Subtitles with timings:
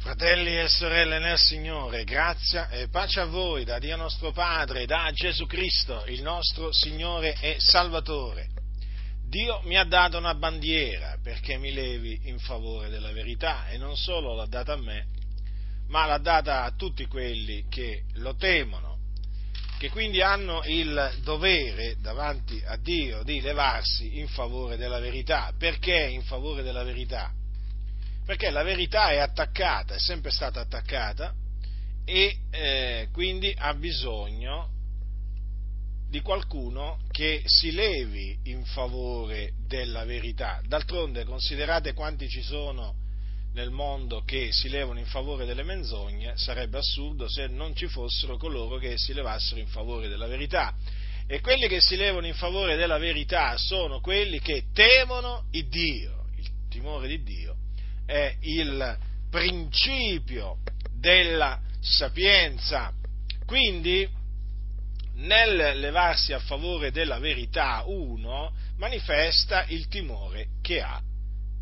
[0.00, 5.10] Fratelli e sorelle nel Signore, grazia e pace a voi da Dio nostro Padre, da
[5.12, 8.48] Gesù Cristo, il nostro Signore e Salvatore.
[9.28, 13.94] Dio mi ha dato una bandiera perché mi levi in favore della verità e non
[13.94, 15.06] solo l'ha data a me,
[15.88, 19.00] ma l'ha data a tutti quelli che lo temono,
[19.78, 25.52] che quindi hanno il dovere davanti a Dio di levarsi in favore della verità.
[25.58, 27.34] Perché in favore della verità?
[28.30, 31.34] Perché la verità è attaccata, è sempre stata attaccata
[32.04, 34.68] e eh, quindi ha bisogno
[36.08, 40.60] di qualcuno che si levi in favore della verità.
[40.64, 42.94] D'altronde considerate quanti ci sono
[43.54, 48.36] nel mondo che si levano in favore delle menzogne, sarebbe assurdo se non ci fossero
[48.36, 50.72] coloro che si levassero in favore della verità.
[51.26, 56.26] E quelli che si levano in favore della verità sono quelli che temono il Dio,
[56.36, 57.59] il timore di Dio
[58.10, 58.98] è il
[59.30, 60.58] principio
[60.98, 62.92] della sapienza.
[63.46, 64.08] Quindi,
[65.14, 71.00] nel levarsi a favore della verità, uno manifesta il timore che ha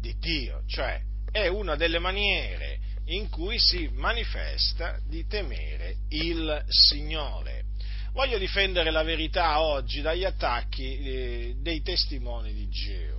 [0.01, 1.01] di Dio, cioè
[1.31, 7.65] è una delle maniere in cui si manifesta di temere il Signore.
[8.13, 13.18] Voglio difendere la verità oggi dagli attacchi eh, dei testimoni di Geova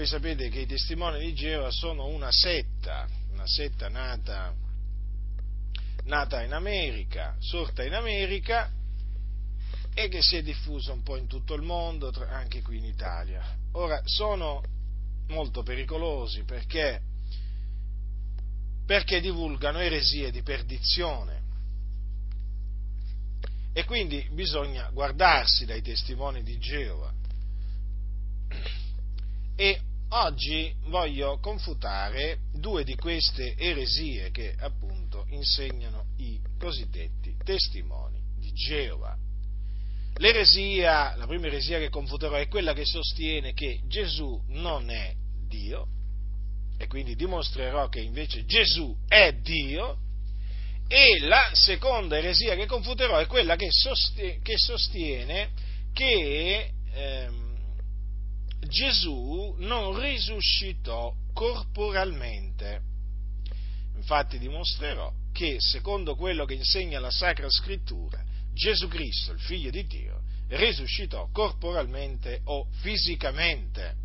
[0.00, 4.54] voi sapete che i testimoni di Geova sono una setta, una setta nata,
[6.04, 8.72] nata in America, sorta in America
[9.92, 13.44] e che si è diffusa un po' in tutto il mondo, anche qui in Italia.
[13.72, 14.62] Ora, sono
[15.28, 17.02] molto pericolosi perché,
[18.86, 21.42] perché divulgano eresie di perdizione.
[23.74, 27.12] E quindi bisogna guardarsi dai testimoni di Geova
[29.56, 29.78] e
[30.10, 39.16] oggi voglio confutare due di queste eresie che appunto insegnano i cosiddetti testimoni di Geova.
[40.16, 45.14] L'eresia, la prima eresia che confuterò è quella che sostiene che Gesù non è
[45.48, 45.86] Dio
[46.76, 49.98] e quindi dimostrerò che invece Gesù è Dio
[50.88, 55.50] e la seconda eresia che confuterò è quella che sostiene che, sostiene
[55.92, 57.39] che ehm,
[58.66, 62.82] Gesù non risuscitò corporalmente.
[63.96, 68.22] Infatti dimostrerò che, secondo quello che insegna la Sacra Scrittura,
[68.52, 73.96] Gesù Cristo, il Figlio di Dio, risuscitò corporalmente o fisicamente.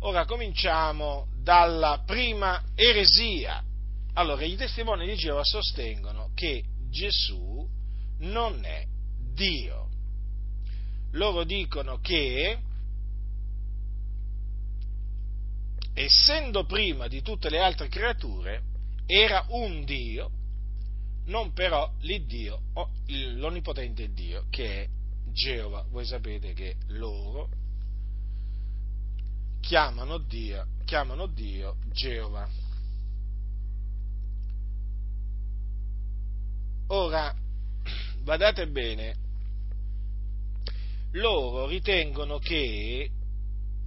[0.00, 3.62] Ora cominciamo dalla prima eresia.
[4.14, 7.66] Allora, i testimoni di Geova sostengono che Gesù
[8.18, 8.84] non è
[9.34, 9.87] Dio.
[11.12, 12.58] Loro dicono che
[15.94, 18.62] essendo prima di tutte le altre creature,
[19.06, 20.30] era un Dio,
[21.24, 22.62] non però l'Iddio,
[23.06, 24.88] l'onnipotente Dio, che è
[25.32, 25.84] Geova.
[25.90, 27.48] Voi sapete che loro
[29.60, 32.48] chiamano Dio, chiamano Dio Geova.
[36.88, 37.34] Ora,
[38.22, 39.14] badate bene,
[41.12, 43.10] loro ritengono che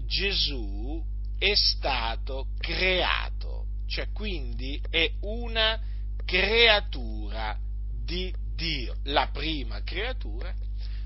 [0.06, 1.04] Gesù
[1.38, 5.80] è stato creato, cioè quindi è una
[6.26, 7.58] creatura
[8.04, 10.54] di Dio, la prima creatura,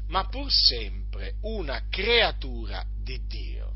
[0.08, 3.74] ma pur sempre una creatura di Dio.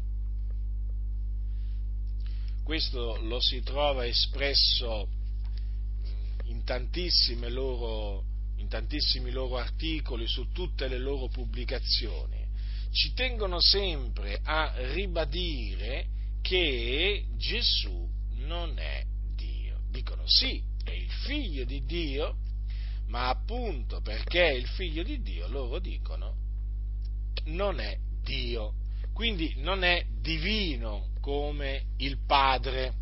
[2.63, 5.07] Questo lo si trova espresso
[6.45, 6.63] in,
[7.47, 8.28] loro, in
[8.69, 12.47] tantissimi loro articoli, su tutte le loro pubblicazioni.
[12.91, 16.07] Ci tengono sempre a ribadire
[16.41, 18.07] che Gesù
[18.38, 19.03] non è
[19.35, 19.81] Dio.
[19.90, 22.38] Dicono sì, è il figlio di Dio,
[23.07, 26.47] ma appunto perché è il figlio di Dio, loro dicono
[27.46, 28.74] non è Dio.
[29.13, 32.94] Quindi non è divino come il Padre.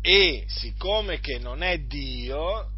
[0.00, 2.70] E siccome che non è Dio,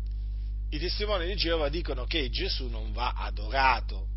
[0.77, 4.09] i testimoni di Geova dicono che Gesù non va adorato.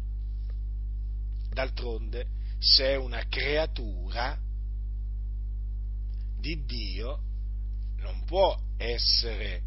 [1.52, 2.28] D'altronde,
[2.60, 4.38] se è una creatura
[6.38, 7.20] di Dio,
[8.00, 9.62] non può essere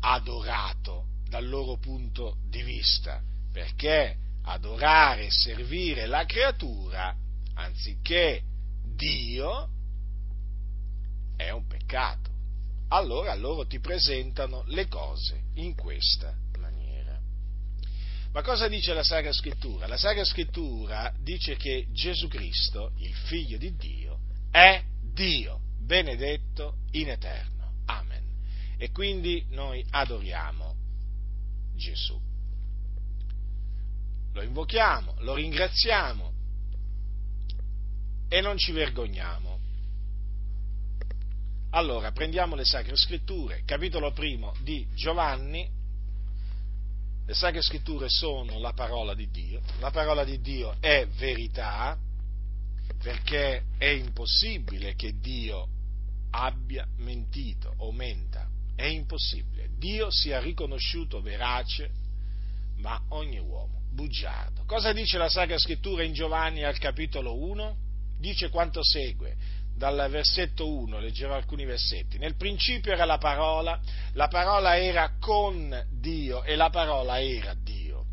[0.00, 3.20] adorato dal loro punto di vista,
[3.52, 7.14] perché adorare e servire la creatura
[7.54, 8.42] anziché
[8.94, 9.68] Dio
[11.36, 12.29] è un peccato.
[12.92, 16.34] Allora loro ti presentano le cose in questa
[18.32, 19.88] ma cosa dice la Sacra Scrittura?
[19.88, 24.20] La Sacra Scrittura dice che Gesù Cristo, il Figlio di Dio,
[24.52, 24.80] è
[25.12, 27.72] Dio, benedetto in eterno.
[27.86, 28.22] Amen.
[28.78, 30.76] E quindi noi adoriamo
[31.74, 32.18] Gesù.
[34.32, 36.32] Lo invochiamo, lo ringraziamo
[38.28, 39.49] e non ci vergogniamo.
[41.72, 45.68] Allora, prendiamo le Sacre Scritture, capitolo primo di Giovanni.
[47.24, 49.60] Le Sacre Scritture sono la parola di Dio.
[49.78, 51.96] La parola di Dio è verità,
[53.00, 55.68] perché è impossibile che Dio
[56.30, 58.48] abbia mentito o menta.
[58.74, 59.68] È impossibile.
[59.78, 61.88] Dio sia riconosciuto verace,
[62.78, 64.64] ma ogni uomo bugiardo.
[64.66, 67.76] Cosa dice la Sacra Scrittura in Giovanni al capitolo 1?
[68.18, 69.36] Dice quanto segue.
[69.80, 72.18] Dal versetto 1 leggerò alcuni versetti.
[72.18, 73.80] Nel principio era la parola,
[74.12, 78.04] la parola era con Dio e la parola era Dio.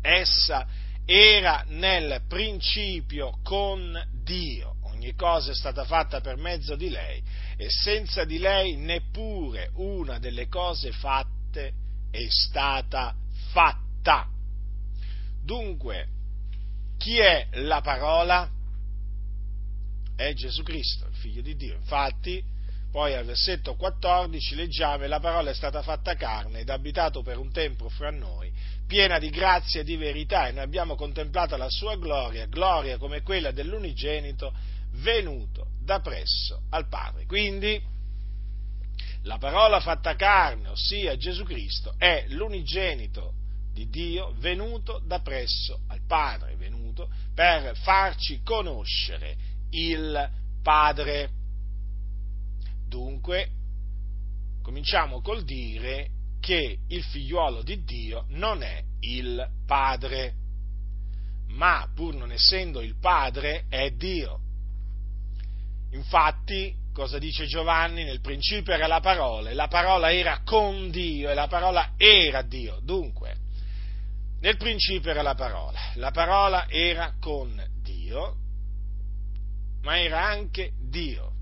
[0.00, 0.66] Essa
[1.04, 3.92] era nel principio con
[4.24, 4.76] Dio.
[4.84, 7.22] Ogni cosa è stata fatta per mezzo di lei
[7.58, 11.74] e senza di lei neppure una delle cose fatte
[12.10, 13.14] è stata
[13.52, 14.26] fatta.
[15.44, 16.06] Dunque,
[16.96, 18.50] chi è la parola?
[20.20, 21.76] È Gesù Cristo, il figlio di Dio.
[21.76, 22.44] Infatti,
[22.92, 27.50] poi al versetto 14 leggiamo, la parola è stata fatta carne ed abitato per un
[27.50, 28.52] tempo fra noi,
[28.86, 33.22] piena di grazia e di verità, e noi abbiamo contemplato la sua gloria, gloria come
[33.22, 34.52] quella dell'unigenito
[34.96, 37.24] venuto da presso al Padre.
[37.24, 37.80] Quindi,
[39.22, 43.32] la parola fatta carne, ossia Gesù Cristo, è l'unigenito
[43.72, 50.30] di Dio venuto da presso al Padre, venuto per farci conoscere il
[50.62, 51.30] Padre.
[52.88, 53.48] Dunque,
[54.62, 60.34] cominciamo col dire che il figliuolo di Dio non è il Padre,
[61.48, 64.40] ma pur non essendo il Padre è Dio.
[65.92, 68.04] Infatti, cosa dice Giovanni?
[68.04, 72.42] Nel principio era la parola, e la parola era con Dio, e la parola era
[72.42, 72.78] Dio.
[72.82, 73.36] Dunque,
[74.40, 78.36] nel principio era la parola, la parola era con Dio,
[79.82, 81.32] ma era anche Dio.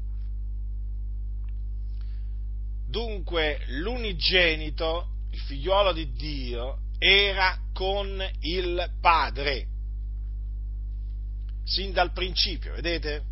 [2.89, 9.67] Dunque l'unigenito, il figliuolo di Dio, era con il Padre,
[11.65, 13.25] sin dal principio, vedete?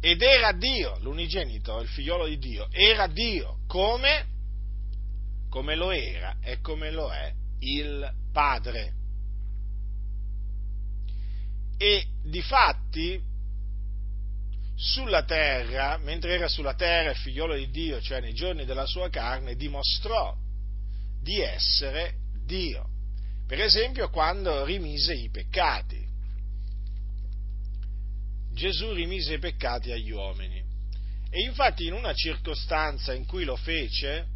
[0.00, 4.30] Ed era Dio, l'unigenito, il figliolo di Dio, era Dio, come?
[5.52, 8.94] come lo era e come lo è il Padre.
[11.82, 13.20] E di fatti
[14.76, 19.10] sulla terra, mentre era sulla terra il figliolo di Dio, cioè nei giorni della sua
[19.10, 20.32] carne, dimostrò
[21.20, 22.88] di essere Dio.
[23.48, 26.06] Per esempio quando rimise i peccati.
[28.52, 30.62] Gesù rimise i peccati agli uomini.
[31.30, 34.28] E infatti in una circostanza in cui lo fece,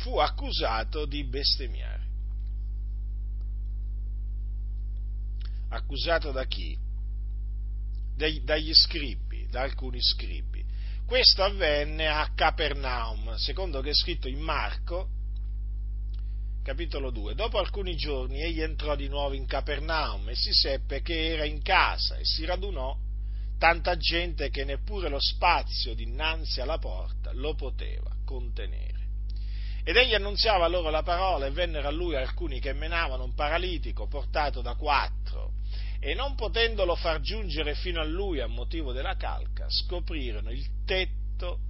[0.00, 2.03] fu accusato di bestemmiare.
[5.74, 6.78] Accusato da chi?
[8.16, 10.64] dagli scribi, da alcuni scribi.
[11.06, 15.08] Questo avvenne a Capernaum, secondo che è scritto in Marco,
[16.62, 17.34] capitolo 2.
[17.34, 21.60] Dopo alcuni giorni egli entrò di nuovo in Capernaum e si seppe che era in
[21.60, 22.96] casa e si radunò
[23.58, 29.02] tanta gente che neppure lo spazio dinanzi alla porta lo poteva contenere.
[29.84, 34.06] Ed egli annunziava loro la parola e vennero a lui alcuni che menavano un paralitico
[34.06, 35.53] portato da quattro
[36.04, 41.60] e non potendolo far giungere fino a lui a motivo della calca, scoprirono il tetto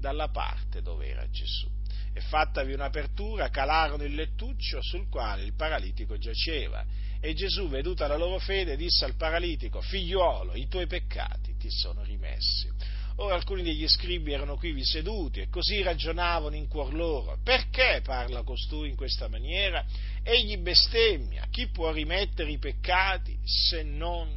[0.00, 1.70] dalla parte dove era Gesù.
[2.12, 6.84] E fattavi un'apertura, calarono il lettuccio sul quale il paralitico giaceva.
[7.20, 12.02] E Gesù, veduta la loro fede, disse al paralitico, figliuolo, i tuoi peccati ti sono
[12.02, 12.68] rimessi.
[13.16, 17.38] Ora alcuni degli scribi erano quivi seduti e così ragionavano in cuor loro.
[17.44, 19.84] Perché parla costui in questa maniera?
[20.22, 21.46] Egli bestemmia.
[21.48, 24.28] Chi può rimettere i peccati se non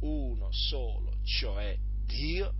[0.00, 2.52] uno solo, cioè Dio?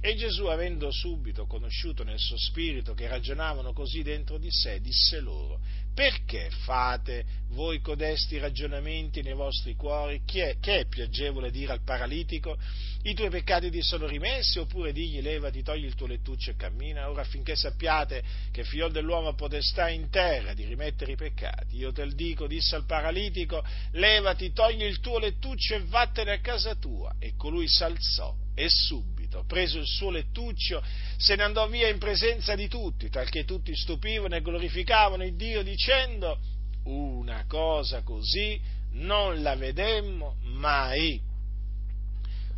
[0.00, 5.20] E Gesù, avendo subito conosciuto nel suo spirito che ragionavano così dentro di sé, disse
[5.20, 5.60] loro,
[5.94, 10.22] perché fate voi codesti ragionamenti nei vostri cuori?
[10.24, 12.56] Chi è, che è più agevole dire al paralitico,
[13.02, 17.10] i tuoi peccati ti sono rimessi, oppure digli levati, togli il tuo lettuccio e cammina?
[17.10, 21.92] Ora affinché sappiate che figlio dell'uomo ha potestà in terra di rimettere i peccati, io
[21.92, 26.74] te lo dico, disse al paralitico, levati, togli il tuo lettuccio e vattene a casa
[26.74, 27.14] tua.
[27.18, 30.82] E colui s'alzò e subito subito, preso il suo lettuccio,
[31.16, 35.62] se ne andò via in presenza di tutti, talché tutti stupivano e glorificavano il Dio
[35.62, 36.38] dicendo
[36.84, 38.60] una cosa così
[38.92, 41.20] non la vedemmo mai.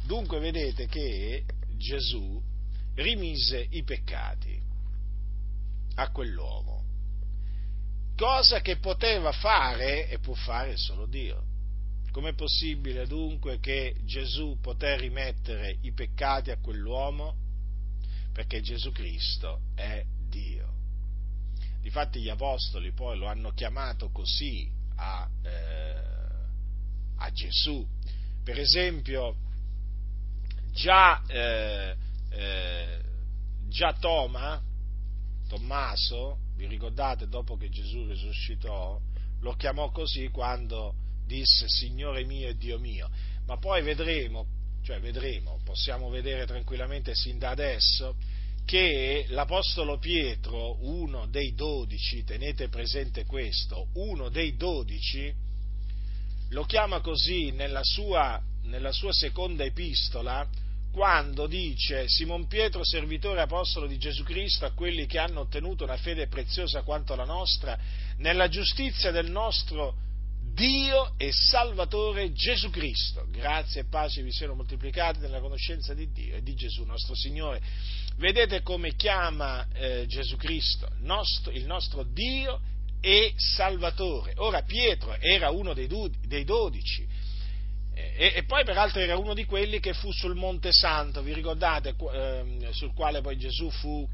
[0.05, 1.45] Dunque vedete che
[1.77, 2.43] Gesù
[2.97, 4.61] rimise i peccati
[5.97, 6.83] a quell'uomo,
[8.17, 11.53] cosa che poteva fare e può fare solo Dio.
[12.15, 17.35] Com'è possibile dunque che Gesù poté rimettere i peccati a quell'uomo?
[18.33, 20.73] Perché Gesù Cristo è Dio.
[21.81, 26.03] Difatti gli apostoli poi lo hanno chiamato così a, eh,
[27.17, 27.85] a Gesù.
[28.45, 29.35] Per esempio,
[30.71, 31.97] già, eh,
[32.31, 33.01] eh,
[33.67, 34.63] già Toma,
[35.49, 39.01] Tommaso, vi ricordate dopo che Gesù risuscitò,
[39.41, 43.11] lo chiamò così quando disse Signore mio e Dio mio,
[43.47, 44.47] ma poi vedremo,
[44.83, 48.17] cioè vedremo, possiamo vedere tranquillamente sin da adesso,
[48.65, 55.33] che l'Apostolo Pietro, uno dei dodici, tenete presente questo, uno dei dodici,
[56.51, 60.49] lo chiama così nella sua, nella sua seconda epistola,
[60.91, 65.97] quando dice Simon Pietro, servitore apostolo di Gesù Cristo, a quelli che hanno ottenuto una
[65.97, 67.77] fede preziosa quanto la nostra,
[68.19, 69.97] nella giustizia del nostro
[70.55, 73.27] Dio e Salvatore Gesù Cristo.
[73.31, 77.61] Grazie e pace vi siano moltiplicate nella conoscenza di Dio e di Gesù nostro Signore.
[78.17, 82.61] Vedete come chiama eh, Gesù Cristo, nostro, il nostro Dio
[83.01, 84.35] e Salvatore.
[84.37, 85.89] Ora Pietro era uno dei,
[86.27, 87.05] dei dodici
[87.95, 91.95] e, e, poi peraltro era uno di quelli che fu sul Monte Santo, vi ricordate,
[92.13, 94.09] eh, sul quale poi Gesù fu,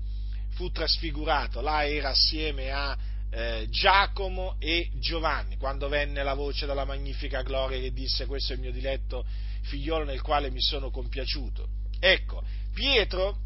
[0.51, 2.97] fu trasfigurato, là era assieme a
[3.31, 8.57] eh, Giacomo e Giovanni, quando venne la voce dalla magnifica gloria che disse questo è
[8.57, 9.25] il mio diletto
[9.63, 11.69] figliolo nel quale mi sono compiaciuto.
[11.99, 12.43] Ecco,
[12.75, 13.39] Pietro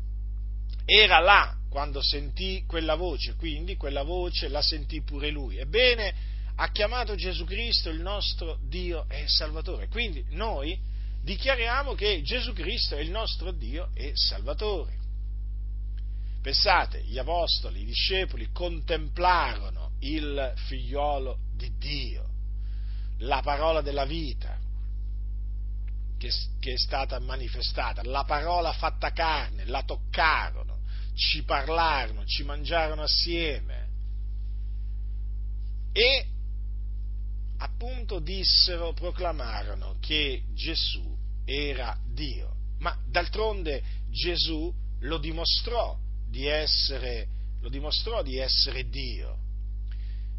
[0.87, 5.59] era là quando sentì quella voce, quindi quella voce la sentì pure lui.
[5.59, 6.15] Ebbene,
[6.57, 9.89] ha chiamato Gesù Cristo il nostro Dio e Salvatore.
[9.89, 10.79] Quindi noi
[11.23, 15.03] dichiariamo che Gesù Cristo è il nostro Dio e Salvatore.
[16.45, 22.29] Pensate, gli apostoli, i discepoli contemplarono il figliolo di Dio,
[23.21, 24.55] la parola della vita
[26.19, 30.81] che, che è stata manifestata, la parola fatta carne, la toccarono,
[31.15, 33.89] ci parlarono, ci mangiarono assieme
[35.93, 36.27] e
[37.57, 42.55] appunto dissero, proclamarono che Gesù era Dio.
[42.81, 46.03] Ma d'altronde Gesù lo dimostrò
[46.35, 47.29] di essere,
[47.61, 49.39] lo dimostrò di essere Dio.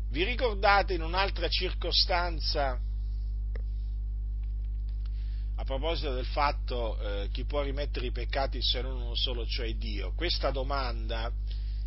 [0.09, 2.77] Vi ricordate in un'altra circostanza,
[5.55, 9.73] a proposito del fatto eh, chi può rimettere i peccati se non uno solo, cioè
[9.75, 10.11] Dio?
[10.15, 11.31] Questa domanda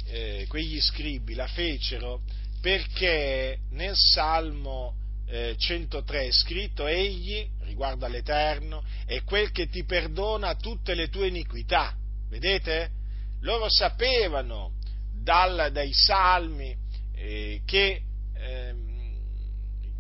[0.07, 2.23] eh, quegli scribi la fecero
[2.63, 4.95] perché nel Salmo
[5.27, 11.27] eh, 103 è scritto egli, riguardo all'Eterno, è quel che ti perdona tutte le tue
[11.27, 11.95] iniquità.
[12.31, 12.97] Vedete?
[13.41, 14.73] Loro sapevano
[15.13, 16.77] dal, dai salmi
[17.15, 18.03] eh, che,
[18.35, 18.75] eh,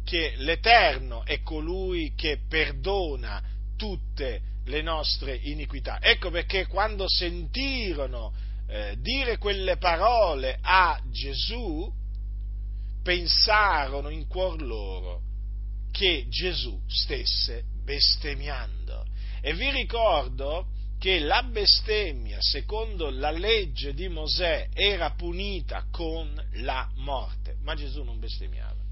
[0.05, 3.43] che l'Eterno è colui che perdona
[3.77, 5.99] tutte le nostre iniquità.
[6.01, 8.33] Ecco perché quando sentirono
[8.67, 11.91] eh, dire quelle parole a Gesù,
[13.03, 15.23] pensarono in cuor loro
[15.91, 19.07] che Gesù stesse bestemmiando.
[19.41, 20.67] E vi ricordo
[20.99, 28.03] che la bestemmia, secondo la legge di Mosè, era punita con la morte, ma Gesù
[28.03, 28.83] non bestemmiava,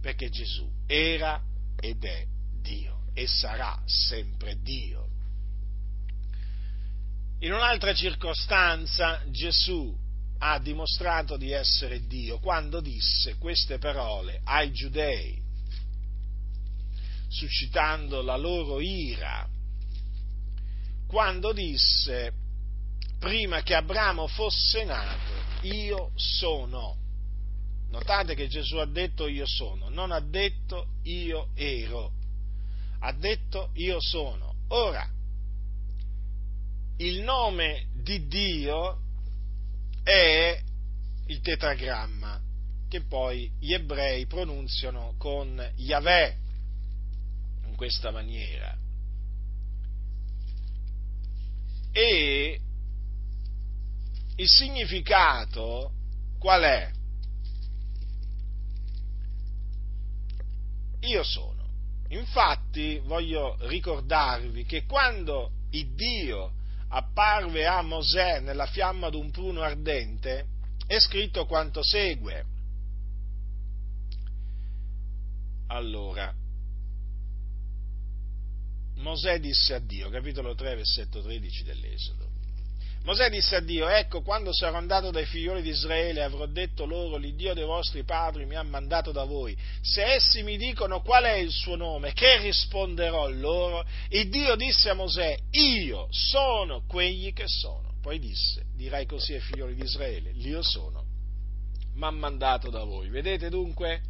[0.00, 1.42] perché Gesù era
[1.78, 2.24] ed è
[2.60, 5.08] Dio e sarà sempre Dio.
[7.40, 9.96] In un'altra circostanza Gesù
[10.38, 15.40] ha dimostrato di essere Dio quando disse queste parole ai giudei,
[17.28, 19.48] suscitando la loro ira,
[21.10, 22.32] quando disse,
[23.18, 26.96] prima che Abramo fosse nato, io sono.
[27.90, 32.12] Notate che Gesù ha detto io sono, non ha detto io ero,
[33.00, 34.54] ha detto io sono.
[34.68, 35.04] Ora,
[36.98, 39.00] il nome di Dio
[40.04, 40.62] è
[41.26, 42.40] il tetragramma
[42.88, 46.36] che poi gli ebrei pronunziano con Yahweh
[47.66, 48.79] in questa maniera.
[51.92, 52.60] E
[54.36, 55.92] il significato
[56.38, 56.90] qual è?
[61.00, 61.58] Io sono.
[62.08, 66.52] Infatti voglio ricordarvi che quando il Dio
[66.88, 70.46] apparve a Mosè nella fiamma d'un pruno ardente,
[70.86, 72.44] è scritto quanto segue.
[75.68, 76.34] Allora,
[79.00, 82.28] Mosè disse a Dio, capitolo 3, versetto 13 dell'Esodo.
[83.02, 87.16] Mosè disse a Dio, ecco, quando sarò andato dai figlioli di Israele avrò detto loro,
[87.16, 89.56] l'Iddio dei vostri padri mi ha mandato da voi.
[89.80, 93.86] Se essi mi dicono qual è il suo nome, che risponderò loro?
[94.10, 97.94] Il Dio disse a Mosè, io sono quegli che sono.
[98.02, 101.04] Poi disse, dirai così ai figlioli di Israele, l'io sono,
[101.94, 103.08] mi ha mandato da voi.
[103.08, 104.02] Vedete dunque?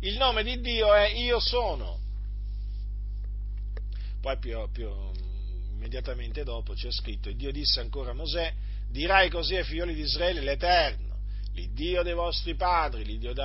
[0.00, 2.08] Il nome di Dio è io sono.
[4.20, 4.90] Poi più, più
[5.72, 8.52] immediatamente dopo c'è scritto, e Dio disse ancora a Mosè,
[8.90, 11.18] dirai così ai figlioli di Israele l'Eterno,
[11.54, 13.40] l'Iddio dei vostri padri, l'Iddio di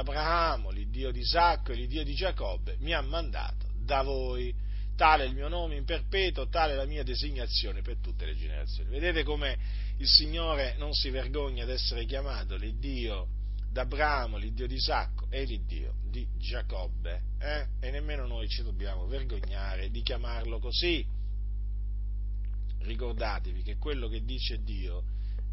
[0.71, 4.63] l'Iddio di Isacco e l'Iddio di Giacobbe, mi ha mandato da voi.
[4.95, 8.33] Tale è il mio nome in perpetuo, tale è la mia designazione per tutte le
[8.33, 8.89] generazioni.
[8.89, 9.57] Vedete come
[9.97, 13.27] il Signore non si vergogna di essere chiamato l'Iddio
[13.75, 17.23] d'Abramo, l'Iddio di Isacco e l'Iddio di Giacobbe.
[17.37, 17.67] Eh?
[17.81, 21.05] E nemmeno noi ci dobbiamo vergognare di chiamarlo così
[22.79, 25.03] ricordatevi che quello che dice Dio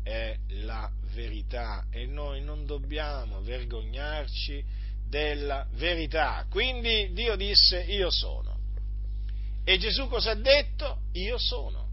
[0.04, 4.64] è la verità e noi non dobbiamo vergognarci
[5.08, 6.46] della verità.
[6.48, 8.56] Quindi Dio disse io sono.
[9.64, 11.00] E Gesù cosa ha detto?
[11.14, 11.88] Io sono.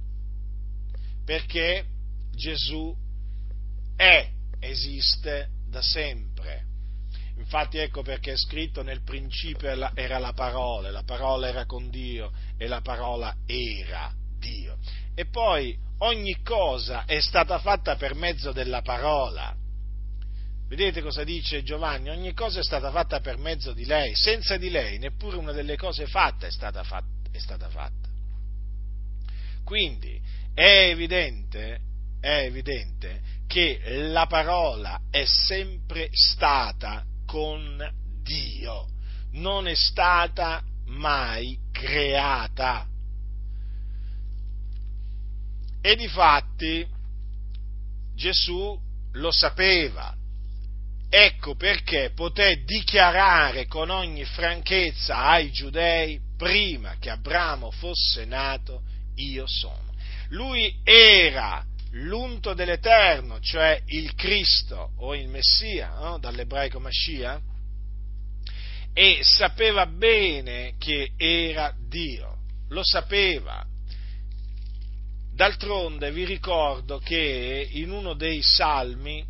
[1.26, 1.86] Perché
[2.36, 2.96] Gesù
[3.96, 6.66] è, esiste da sempre.
[7.38, 12.32] Infatti ecco perché è scritto nel principio era la parola, la parola era con Dio
[12.58, 14.78] e la parola era Dio.
[15.16, 19.56] E poi ogni cosa è stata fatta per mezzo della parola.
[20.68, 22.10] Vedete cosa dice Giovanni?
[22.10, 24.14] Ogni cosa è stata fatta per mezzo di lei.
[24.16, 27.30] Senza di lei neppure una delle cose fatte è stata fatta.
[27.32, 28.08] È stata fatta.
[29.64, 30.22] Quindi
[30.54, 31.80] è evidente,
[32.20, 37.84] è evidente che la parola è sempre stata con
[38.22, 38.90] Dio,
[39.32, 42.86] non è stata mai creata.
[45.82, 46.88] E difatti
[48.14, 48.80] Gesù
[49.14, 50.16] lo sapeva.
[51.10, 58.84] Ecco perché poté dichiarare con ogni franchezza ai giudei, prima che Abramo fosse nato,
[59.16, 59.92] io sono.
[60.28, 66.20] Lui era l'unto dell'Eterno, cioè il Cristo o il Messia, no?
[66.20, 67.42] dall'ebraico Mascia,
[68.94, 72.38] e sapeva bene che era Dio,
[72.70, 73.66] lo sapeva,
[75.40, 79.26] D'altronde vi ricordo che in uno dei salmi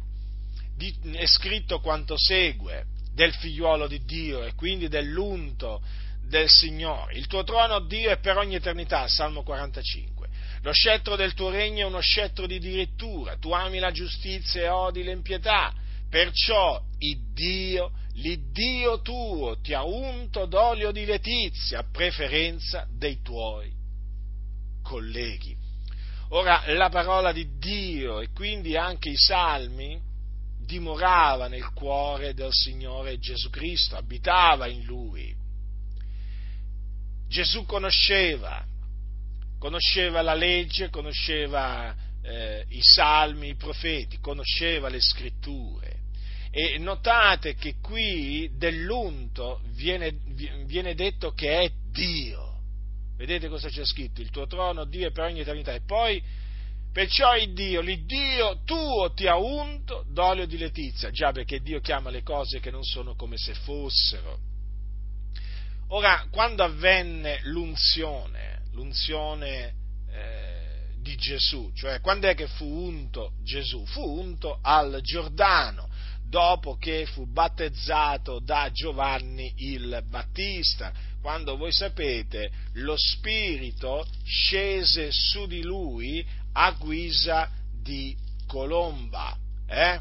[1.13, 5.83] è scritto quanto segue del figliuolo di Dio e quindi dell'unto
[6.23, 7.13] del Signore.
[7.13, 10.18] Il tuo trono, Dio, è per ogni eternità, Salmo 45.
[10.61, 14.69] Lo scettro del tuo regno è uno scettro di dirittura, tu ami la giustizia e
[14.69, 15.73] odi l'impietà,
[16.09, 23.71] perciò il Dio, l'Iddio tuo ti ha unto d'olio di letizia a preferenza dei tuoi
[24.83, 25.55] colleghi.
[26.29, 29.99] Ora, la parola di Dio e quindi anche i salmi
[30.59, 35.35] dimorava nel cuore del Signore Gesù Cristo, abitava in lui.
[37.27, 38.63] Gesù conosceva,
[39.59, 41.93] conosceva la legge, conosceva
[42.23, 45.97] eh, i salmi, i profeti, conosceva le scritture.
[46.51, 50.15] E notate che qui dell'unto viene,
[50.65, 52.47] viene detto che è Dio.
[53.17, 54.21] Vedete cosa c'è scritto?
[54.21, 55.73] Il tuo trono, Dio, è per ogni eternità.
[55.73, 56.23] E poi,
[56.91, 61.11] perciò il Dio, l'Iddio tuo ti ha unto d'olio di letizia.
[61.11, 64.39] Già perché Dio chiama le cose che non sono come se fossero.
[65.89, 68.48] Ora, quando avvenne l'unzione,
[68.79, 69.73] l'unzione
[70.09, 73.85] eh, di Gesù, cioè quando è che fu unto Gesù?
[73.85, 75.89] Fu unto al Giordano,
[76.23, 85.45] dopo che fu battezzato da Giovanni il Battista quando voi sapete lo Spirito scese su
[85.47, 88.15] di lui a guisa di
[88.47, 89.35] colomba.
[89.67, 89.99] Eh?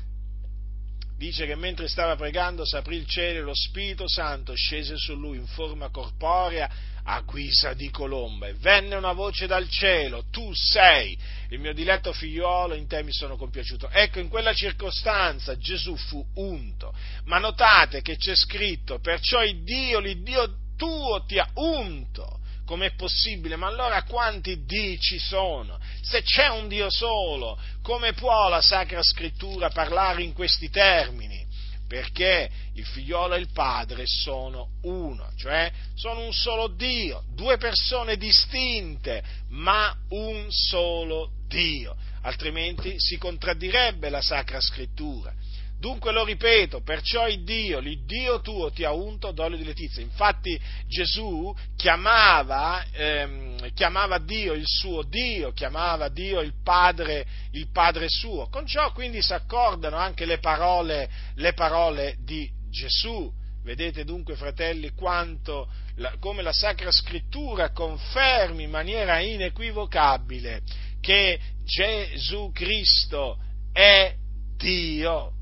[1.16, 5.38] Dice che mentre stava pregando s'aprì il cielo e lo Spirito Santo scese su lui
[5.38, 6.70] in forma corporea
[7.10, 11.18] a guisa di colomba e venne una voce dal cielo, tu sei
[11.48, 13.88] il mio diletto figliuolo, in te mi sono compiaciuto.
[13.88, 16.94] Ecco, in quella circostanza Gesù fu unto,
[17.24, 22.40] ma notate che c'è scritto, perciò il Dio, l'Iddio tuo ti ha unto.
[22.66, 23.56] Com'è possibile?
[23.56, 25.80] Ma allora quanti Dio ci sono?
[26.02, 31.46] Se c'è un Dio solo, come può la Sacra Scrittura parlare in questi termini?
[31.88, 38.18] Perché il figliolo e il padre sono uno, cioè sono un solo Dio, due persone
[38.18, 45.32] distinte, ma un solo Dio, altrimenti si contraddirebbe la Sacra Scrittura.
[45.78, 50.02] Dunque lo ripeto, perciò il Dio, l'Iddio tuo ti ha unto d'olio di letizia.
[50.02, 58.08] Infatti Gesù chiamava, ehm, chiamava Dio il suo Dio, chiamava Dio il Padre, il Padre
[58.08, 58.48] suo.
[58.48, 63.32] Con ciò quindi si accordano anche le parole, le parole di Gesù.
[63.62, 70.62] Vedete dunque, fratelli, quanto, la, come la Sacra Scrittura confermi in maniera inequivocabile
[71.00, 73.38] che Gesù Cristo
[73.72, 74.12] è
[74.56, 75.34] Dio.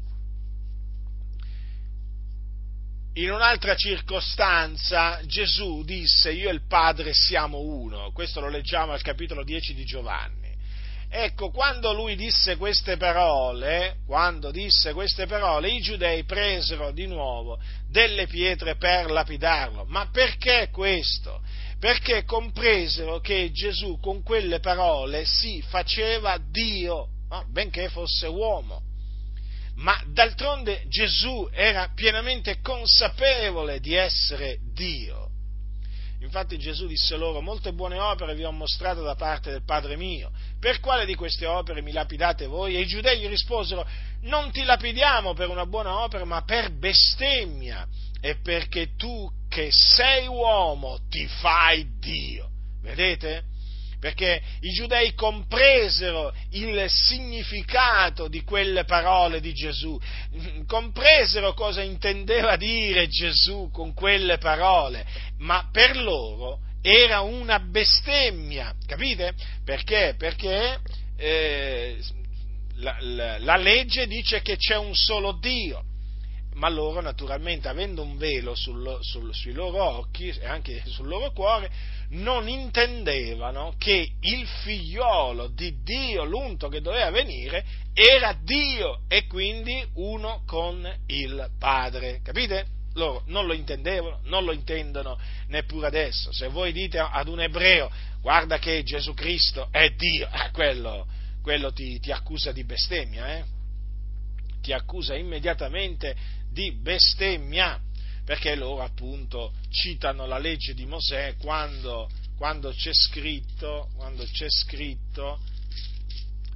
[3.18, 9.00] In un'altra circostanza Gesù disse io e il Padre siamo uno, questo lo leggiamo al
[9.00, 10.54] capitolo 10 di Giovanni.
[11.08, 17.58] Ecco, quando lui disse queste parole, quando disse queste parole, i giudei presero di nuovo
[17.88, 19.86] delle pietre per lapidarlo.
[19.86, 21.40] Ma perché questo?
[21.78, 27.08] Perché compresero che Gesù con quelle parole si faceva Dio,
[27.50, 28.82] benché fosse uomo
[29.76, 35.24] ma d'altronde Gesù era pienamente consapevole di essere Dio.
[36.20, 40.30] Infatti Gesù disse loro, molte buone opere vi ho mostrato da parte del Padre mio,
[40.58, 42.74] per quale di queste opere mi lapidate voi?
[42.74, 43.86] E i giudei gli risposero,
[44.22, 47.86] non ti lapidiamo per una buona opera, ma per bestemmia,
[48.20, 52.48] e perché tu che sei uomo ti fai Dio.
[52.80, 53.44] Vedete?
[53.98, 59.98] Perché i giudei compresero il significato di quelle parole di Gesù,
[60.66, 65.06] compresero cosa intendeva dire Gesù con quelle parole,
[65.38, 69.34] ma per loro era una bestemmia, capite?
[69.64, 70.14] Perché?
[70.16, 70.78] Perché
[71.16, 71.98] eh,
[72.76, 75.82] la, la, la legge dice che c'è un solo Dio,
[76.56, 81.30] ma loro naturalmente avendo un velo sul, sul, sui loro occhi e anche sul loro
[81.32, 81.70] cuore
[82.10, 89.84] non intendevano che il figliolo di Dio, l'unto che doveva venire, era Dio e quindi
[89.94, 92.20] uno con il Padre.
[92.22, 92.74] Capite?
[92.94, 96.32] Loro non lo intendevano, non lo intendono neppure adesso.
[96.32, 97.90] Se voi dite ad un ebreo,
[98.22, 101.06] guarda che Gesù Cristo è Dio, eh, quello,
[101.42, 103.44] quello ti, ti, accusa di bestemmia, eh?
[104.62, 106.16] ti accusa immediatamente
[106.56, 107.78] di bestemmia
[108.24, 115.38] perché loro appunto citano la legge di Mosè quando, quando c'è scritto, quando c'è scritto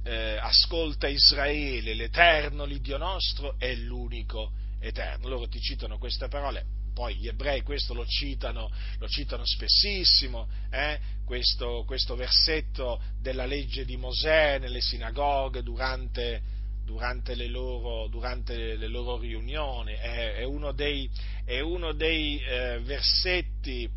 [0.03, 5.27] eh, ascolta Israele, l'Eterno, l'Iddio nostro, è l'unico Eterno.
[5.27, 10.99] Loro ti citano queste parole, poi gli ebrei questo lo citano, lo citano spessissimo, eh?
[11.23, 16.41] questo, questo, versetto della legge di Mosè nelle sinagoghe durante,
[16.83, 21.09] durante, le, loro, durante le loro, riunioni, è, è, uno dei,
[21.45, 23.89] è uno dei eh, versetti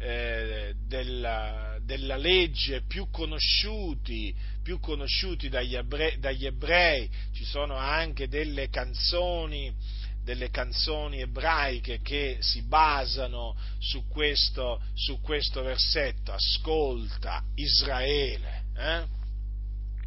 [0.00, 8.28] eh, della, della, legge più conosciuti, più conosciuti dagli, ebrei, dagli, ebrei, ci sono anche
[8.28, 9.74] delle canzoni,
[10.22, 19.04] delle canzoni ebraiche che si basano su questo, su questo versetto, ascolta Israele, eh?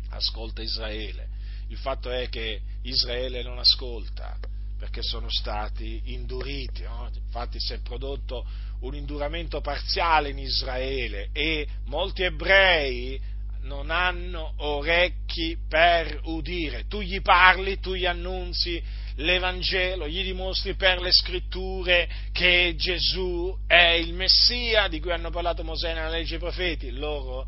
[0.09, 1.39] ascolta Israele.
[1.71, 4.37] Il fatto è che Israele non ascolta
[4.77, 6.83] perché sono stati induriti.
[6.83, 7.09] No?
[7.15, 8.45] Infatti si è prodotto
[8.81, 13.17] un induramento parziale in Israele e molti ebrei
[13.61, 16.87] non hanno orecchi per udire.
[16.87, 18.83] Tu gli parli, tu gli annunzi
[19.15, 25.63] l'Evangelo, gli dimostri per le scritture che Gesù è il Messia di cui hanno parlato
[25.63, 26.91] Mosè nella legge dei profeti.
[26.91, 27.47] Loro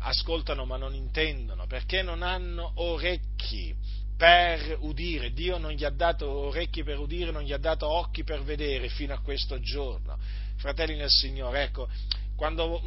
[0.00, 3.74] ascoltano ma non intendono, perché non hanno orecchi
[4.16, 5.32] per udire.
[5.32, 8.88] Dio non gli ha dato orecchi per udire, non gli ha dato occhi per vedere
[8.88, 10.18] fino a questo giorno.
[10.56, 11.88] Fratelli nel Signore, ecco,
[12.36, 12.82] quando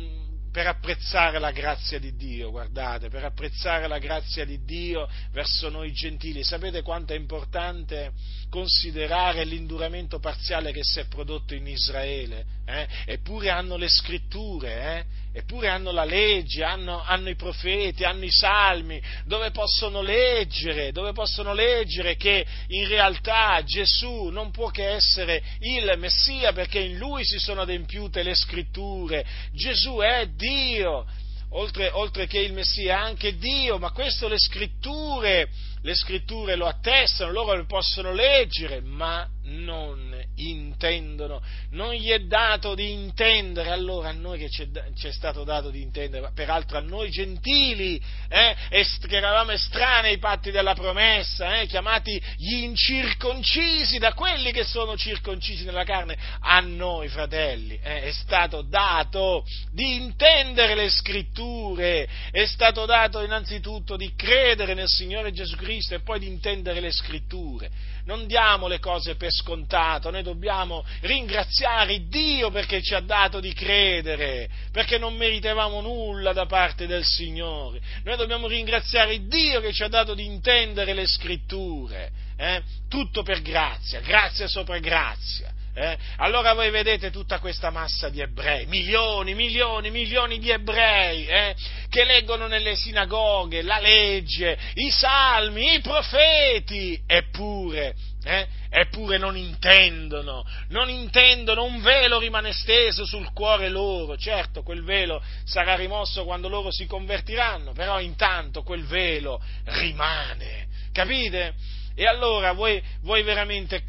[0.53, 5.91] per apprezzare la grazia di Dio, guardate, per apprezzare la grazia di Dio verso noi
[5.91, 6.43] gentili.
[6.43, 8.11] Sapete quanto è importante
[8.49, 12.45] considerare l'induramento parziale che si è prodotto in Israele?
[12.65, 12.87] Eh?
[13.05, 15.39] Eppure hanno le scritture, eh?
[15.39, 21.11] eppure hanno la legge, hanno, hanno, i profeti, hanno i salmi, dove possono leggere, dove
[21.11, 27.25] possono leggere che in realtà Gesù non può che essere il Messia perché in lui
[27.25, 29.25] si sono adempiute le scritture.
[29.51, 31.05] Gesù è Dio,
[31.49, 35.49] oltre, oltre che il Messia, anche Dio, ma questo le scritture,
[35.83, 41.41] le scritture lo attestano, loro lo possono leggere, ma non intendono,
[41.71, 45.81] non gli è dato di intendere, allora a noi che ci è stato dato di
[45.81, 52.21] intendere, peraltro a noi gentili, eh, che eravamo estranei ai patti della promessa, eh, chiamati
[52.37, 58.61] gli incirconcisi da quelli che sono circoncisi nella carne, a noi fratelli eh, è stato
[58.61, 65.71] dato di intendere le scritture, è stato dato innanzitutto di credere nel Signore Gesù Cristo
[65.95, 67.69] e poi di intendere le scritture.
[68.05, 73.53] Non diamo le cose per scontato, noi dobbiamo ringraziare Dio perché ci ha dato di
[73.53, 77.81] credere, perché non meritavamo nulla da parte del Signore.
[78.03, 82.11] Noi dobbiamo ringraziare Dio che ci ha dato di intendere le scritture.
[82.35, 82.61] Eh?
[82.89, 85.53] Tutto per grazia, grazia sopra grazia.
[85.75, 85.97] Eh?
[86.17, 91.55] Allora voi vedete tutta questa massa di ebrei, milioni, milioni, milioni di ebrei eh?
[91.89, 98.47] che leggono nelle sinagoghe la legge, i salmi, i profeti, eppure, eh?
[98.69, 105.23] eppure non intendono, non intendono, un velo rimane steso sul cuore loro, certo quel velo
[105.43, 111.55] sarà rimosso quando loro si convertiranno, però intanto quel velo rimane, capite?
[111.95, 113.83] E allora voi, voi veramente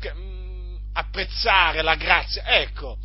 [0.95, 2.43] apprezzare la grazia.
[2.47, 2.99] Ecco,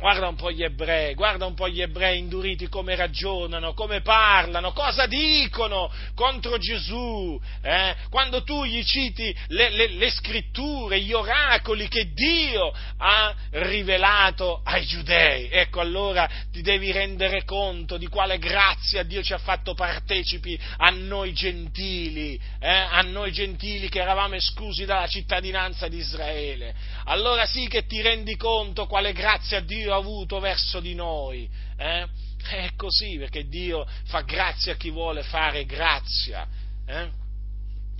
[0.00, 4.72] Guarda un po' gli ebrei, guarda un po' gli ebrei induriti come ragionano, come parlano,
[4.72, 7.38] cosa dicono contro Gesù.
[7.60, 7.94] Eh?
[8.08, 14.86] Quando tu gli citi le, le, le, scritture, gli oracoli che Dio ha rivelato ai
[14.86, 20.58] giudei, ecco allora ti devi rendere conto di quale grazia Dio ci ha fatto partecipi
[20.78, 22.68] a noi gentili, eh?
[22.70, 26.74] a noi gentili che eravamo esclusi dalla cittadinanza di Israele.
[27.04, 31.48] Allora sì che ti rendi conto quale grazia Dio Dio ha avuto verso di noi.
[31.76, 32.06] Eh?
[32.48, 36.46] È così perché Dio fa grazia a chi vuole fare grazia.
[36.86, 37.10] Eh?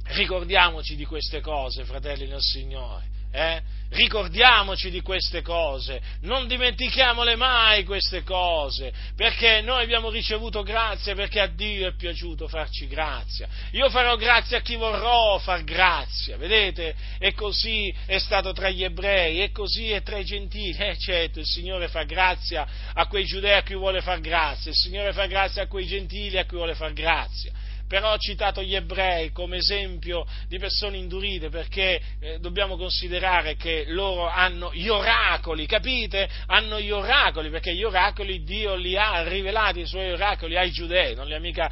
[0.05, 3.09] Ricordiamoci di queste cose, fratelli del Signore.
[3.33, 3.79] Eh?
[3.91, 11.41] Ricordiamoci di queste cose, non dimentichiamole mai queste cose, perché noi abbiamo ricevuto grazia, perché
[11.41, 13.49] a Dio è piaciuto farci grazia.
[13.73, 16.95] Io farò grazia a chi vorrò far grazia, vedete?
[17.19, 20.77] E così è stato tra gli ebrei, e così è tra i gentili.
[20.79, 22.65] Eh certo, il Signore fa grazia
[22.95, 26.39] a quei giudei a cui vuole far grazia, il Signore fa grazia a quei gentili
[26.39, 27.51] a cui vuole far grazia
[27.91, 33.87] però ho citato gli ebrei come esempio di persone indurite perché eh, dobbiamo considerare che
[33.89, 36.31] loro hanno gli oracoli, capite?
[36.47, 41.17] Hanno gli oracoli perché gli oracoli Dio li ha rivelati, i suoi oracoli ai giudei,
[41.17, 41.69] non li ha mica,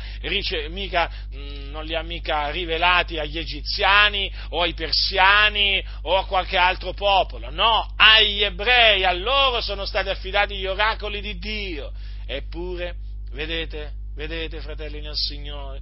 [0.70, 6.26] mica, mh, mm, non li ha mica rivelati agli egiziani o ai persiani o a
[6.26, 11.92] qualche altro popolo, no, agli ebrei, a loro sono stati affidati gli oracoli di Dio.
[12.26, 12.96] Eppure,
[13.31, 15.81] vedete, vedete fratelli nel Signore,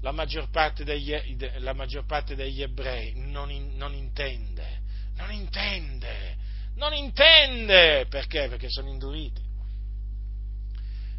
[0.00, 1.12] la maggior parte degli,
[1.74, 4.80] maggior parte degli ebrei non, in, non, intende,
[5.16, 6.36] non intende,
[6.76, 8.48] non intende, perché?
[8.48, 9.42] Perché sono induriti.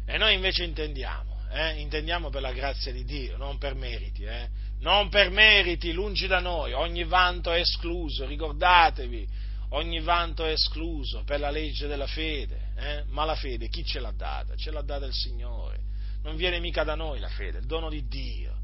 [0.06, 1.78] E noi invece intendiamo, eh?
[1.80, 4.48] intendiamo per la grazia di Dio, non per meriti, eh?
[4.80, 9.28] non per meriti, lungi da noi, ogni vanto è escluso, ricordatevi,
[9.70, 13.04] ogni vanto è escluso per la legge della fede, eh?
[13.08, 14.56] ma la fede chi ce l'ha data?
[14.56, 15.78] Ce l'ha data il Signore,
[16.22, 18.59] non viene mica da noi la fede, il dono di Dio.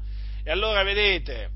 [0.47, 1.49] E allora vedete,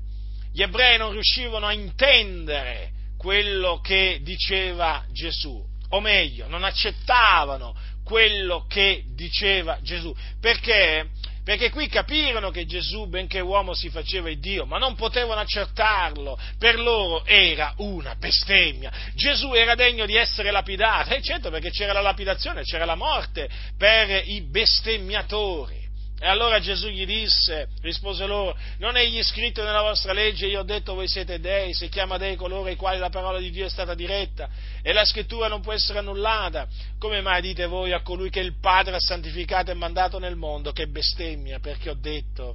[0.52, 7.74] gli ebrei non riuscivano a intendere quello che diceva Gesù, o meglio, non accettavano
[8.04, 10.14] quello che diceva Gesù.
[10.38, 11.08] Perché?
[11.42, 16.38] Perché qui capirono che Gesù, benché uomo, si faceva il Dio, ma non potevano accettarlo.
[16.58, 18.92] Per loro era una bestemmia.
[19.14, 23.48] Gesù era degno di essere lapidato, e certo perché c'era la lapidazione, c'era la morte
[23.78, 25.81] per i bestemmiatori.
[26.22, 30.62] E allora Gesù gli disse, rispose loro, non è scritto nella vostra legge, io ho
[30.62, 33.68] detto voi siete dei, si chiama dei coloro ai quali la parola di Dio è
[33.68, 34.48] stata diretta
[34.82, 36.68] e la scrittura non può essere annullata.
[36.96, 40.70] Come mai dite voi a colui che il Padre ha santificato e mandato nel mondo
[40.70, 42.54] che bestemmia perché ho detto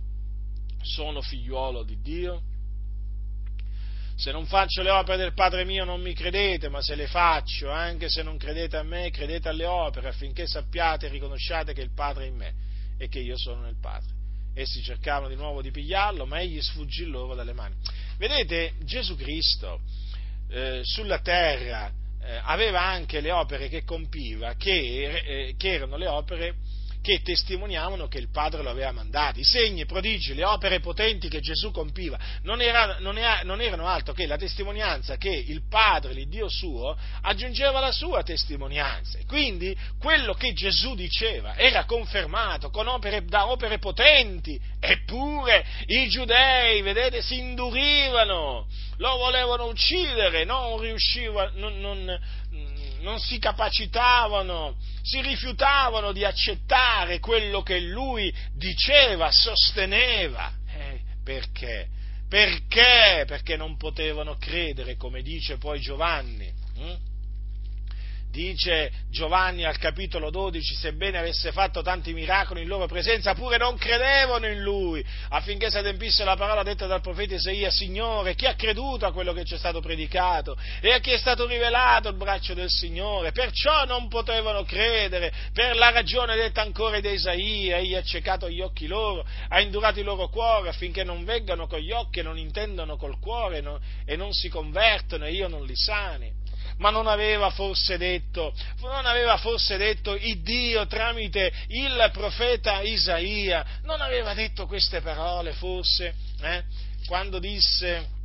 [0.82, 2.42] sono figliuolo di Dio?
[4.16, 7.70] Se non faccio le opere del Padre mio non mi credete, ma se le faccio,
[7.70, 11.94] anche se non credete a me, credete alle opere affinché sappiate e riconosciate che il
[11.94, 12.67] Padre è in me
[12.98, 14.16] e che io sono nel Padre.
[14.54, 17.76] Essi cercavano di nuovo di pigliarlo, ma egli sfuggì loro dalle mani.
[18.18, 19.82] Vedete, Gesù Cristo
[20.50, 26.08] eh, sulla terra eh, aveva anche le opere che compiva, che, eh, che erano le
[26.08, 26.56] opere
[27.08, 29.40] che testimoniavano che il Padre lo aveva mandato.
[29.40, 33.62] I segni, i prodigi, le opere potenti che Gesù compiva non, era, non, era, non
[33.62, 39.20] erano altro che la testimonianza che il Padre, l'Iddio suo, aggiungeva la sua testimonianza.
[39.26, 46.82] Quindi quello che Gesù diceva era confermato con opere, da opere potenti, eppure i giudei,
[46.82, 48.68] vedete, si indurivano,
[48.98, 52.20] lo volevano uccidere, non riuscivano, non,
[53.00, 60.52] non, si capacitavano, si rifiutavano di accettare quello che lui diceva, sosteneva.
[60.68, 61.88] Eh, perché?
[62.28, 63.24] Perché?
[63.26, 66.52] Perché non potevano credere, come dice poi Giovanni.
[66.78, 66.96] Hm?
[68.38, 73.78] Dice Giovanni al capitolo 12, sebbene avesse fatto tanti miracoli in loro presenza, pure non
[73.78, 78.54] credevano in lui, affinché si adempisse la parola detta dal profeta Isaia, Signore, chi ha
[78.54, 80.56] creduto a quello che ci è stato predicato?
[80.82, 85.76] E a chi è stato rivelato il braccio del Signore, perciò non potevano credere, per
[85.76, 90.04] la ragione detta ancora di Isaia, egli ha ciecato gli occhi loro, ha indurato i
[90.04, 94.16] loro cuori affinché non veggano con gli occhi e non intendano col cuore no, e
[94.16, 96.46] non si convertono e io non li sani
[96.78, 103.66] ma non aveva forse detto, non aveva forse detto il Dio tramite il profeta Isaia,
[103.84, 106.64] non aveva detto queste parole forse, eh?
[107.08, 108.16] quando disse,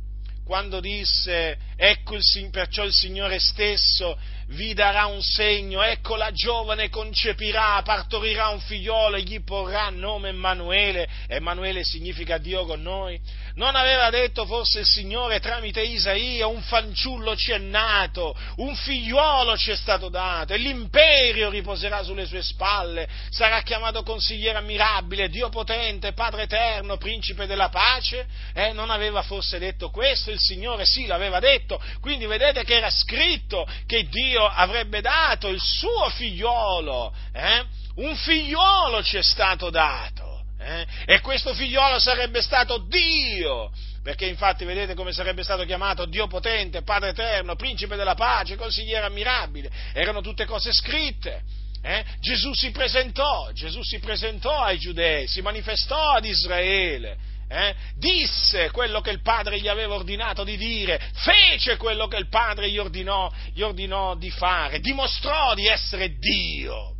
[0.45, 6.89] quando disse, ecco il, perciò il Signore stesso vi darà un segno, ecco la giovane
[6.89, 13.19] concepirà, partorirà un figliolo e gli porrà nome Emanuele, Emanuele significa Dio con noi.
[13.55, 19.57] Non aveva detto forse il Signore tramite Isaia, un fanciullo ci è nato, un figliuolo
[19.57, 25.49] ci è stato dato e l'imperio riposerà sulle sue spalle, sarà chiamato consigliere ammirabile, Dio
[25.49, 28.25] potente, Padre eterno, principe della pace?
[28.53, 30.85] Eh, non aveva forse detto questo il Signore?
[30.85, 37.13] Sì, l'aveva detto, quindi vedete che era scritto che Dio avrebbe dato il suo figliolo,
[37.33, 37.65] eh?
[37.95, 40.85] un figliolo ci è stato dato, eh?
[41.05, 46.81] e questo figliolo sarebbe stato Dio, perché infatti vedete come sarebbe stato chiamato Dio potente,
[46.83, 51.41] Padre eterno, principe della pace, consigliere ammirabile, erano tutte cose scritte.
[51.85, 52.03] Eh?
[52.21, 58.99] Gesù si presentò, Gesù si presentò ai giudei, si manifestò ad Israele eh, disse quello
[59.01, 63.31] che il padre gli aveva ordinato di dire, fece quello che il padre gli ordinò,
[63.53, 66.95] gli ordinò di fare, dimostrò di essere Dio.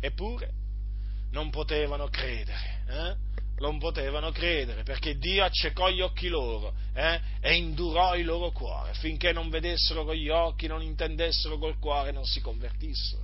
[0.00, 0.50] Eppure
[1.32, 3.30] non potevano credere, eh?
[3.58, 7.20] non potevano credere perché Dio accecò gli occhi loro eh?
[7.40, 12.12] e indurò il loro cuore affinché non vedessero con gli occhi, non intendessero col cuore,
[12.12, 13.22] non si convertissero.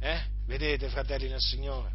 [0.00, 0.18] Eh?
[0.46, 1.92] Vedete, fratelli nel Signore,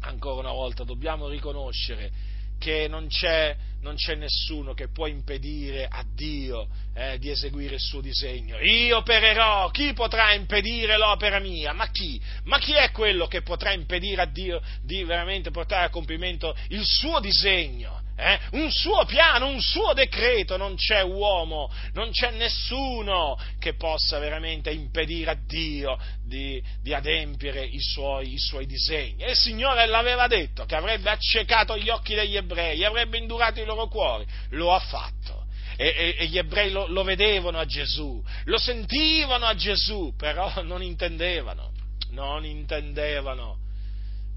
[0.00, 6.04] ancora una volta dobbiamo riconoscere che non c'è, non c'è, nessuno che può impedire a
[6.14, 8.58] Dio eh, di eseguire il suo disegno.
[8.58, 11.72] Io opererò, chi potrà impedire l'opera mia?
[11.72, 12.20] Ma chi?
[12.44, 16.84] Ma chi è quello che potrà impedire a Dio di veramente portare a compimento il
[16.84, 18.06] suo disegno?
[18.18, 18.40] Eh?
[18.52, 24.70] un suo piano, un suo decreto, non c'è uomo, non c'è nessuno che possa veramente
[24.70, 29.22] impedire a Dio di, di adempiere i suoi, i suoi, disegni.
[29.22, 33.64] E il Signore l'aveva detto che avrebbe accecato gli occhi degli ebrei, avrebbe indurato i
[33.64, 35.46] loro cuori, lo ha fatto.
[35.76, 40.62] E, e, e, gli ebrei lo, lo vedevano a Gesù, lo sentivano a Gesù, però
[40.62, 41.70] non intendevano,
[42.10, 43.66] non intendevano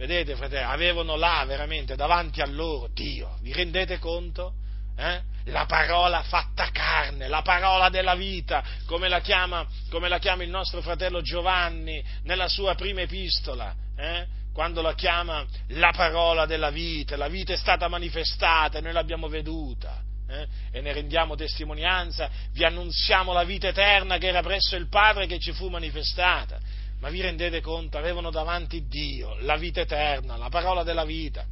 [0.01, 4.55] Vedete, fratelli, avevano là veramente davanti a loro Dio, vi rendete conto?
[4.97, 5.21] Eh?
[5.45, 10.49] La parola fatta carne, la parola della vita, come la chiama, come la chiama il
[10.49, 13.75] nostro fratello Giovanni nella sua prima epistola.
[13.95, 14.25] Eh?
[14.53, 19.27] quando la chiama la parola della vita, la vita è stata manifestata e noi l'abbiamo
[19.27, 20.01] veduta.
[20.27, 20.47] Eh?
[20.71, 25.37] E ne rendiamo testimonianza, vi annunziamo la vita eterna che era presso il Padre che
[25.37, 26.59] ci fu manifestata.
[27.01, 27.97] Ma vi rendete conto?
[27.97, 31.45] Avevano davanti Dio, la vita eterna, la parola della vita.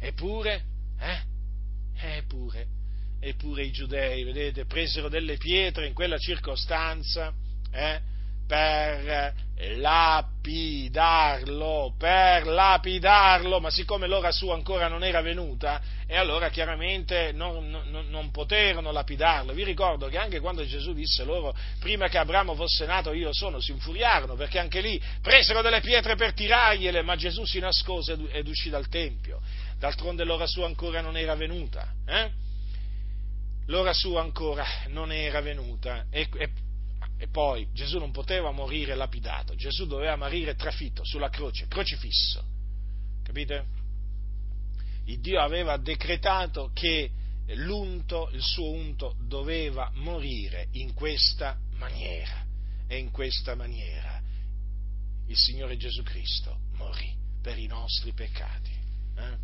[0.00, 0.64] Eppure,
[0.98, 1.32] eh?
[2.16, 2.66] Eppure,
[3.20, 7.32] eppure i giudei, vedete, presero delle pietre in quella circostanza,
[7.70, 8.00] eh?
[8.46, 9.42] Per
[9.76, 11.14] lapidarlo,
[11.96, 18.08] per lapidarlo, ma siccome l'ora sua ancora non era venuta, e allora chiaramente non, non,
[18.08, 19.52] non, poterono lapidarlo.
[19.52, 23.60] Vi ricordo che anche quando Gesù disse loro, prima che Abramo fosse nato io sono,
[23.60, 28.48] si infuriarono, perché anche lì presero delle pietre per tirargliele, ma Gesù si nascose ed
[28.48, 29.40] uscì dal Tempio.
[29.78, 31.92] D'altronde l'ora sua ancora non era venuta.
[32.06, 32.42] Eh?
[33.66, 36.50] L'ora sua ancora non era venuta e, e
[37.24, 42.44] e poi Gesù non poteva morire lapidato, Gesù doveva morire trafitto sulla croce, crocifisso.
[43.22, 43.64] Capite?
[45.06, 47.10] Il Dio aveva decretato che
[47.46, 52.44] l'unto, il suo unto, doveva morire in questa maniera.
[52.86, 54.20] E in questa maniera
[55.26, 57.10] il Signore Gesù Cristo morì
[57.40, 58.70] per i nostri peccati.
[59.16, 59.36] Eh?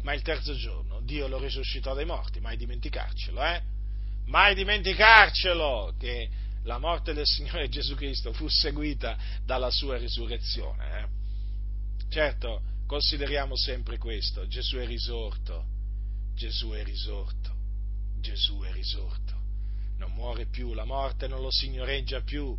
[0.00, 3.62] Ma il terzo giorno Dio lo risuscitò dai morti, mai dimenticarcelo, eh?
[4.24, 10.98] Mai dimenticarcelo che la morte del Signore Gesù Cristo fu seguita dalla sua risurrezione.
[10.98, 11.06] Eh?
[12.10, 15.64] Certo, consideriamo sempre questo, Gesù è risorto,
[16.34, 17.54] Gesù è risorto,
[18.20, 19.34] Gesù è risorto,
[19.98, 22.56] non muore più, la morte non lo signoreggia più.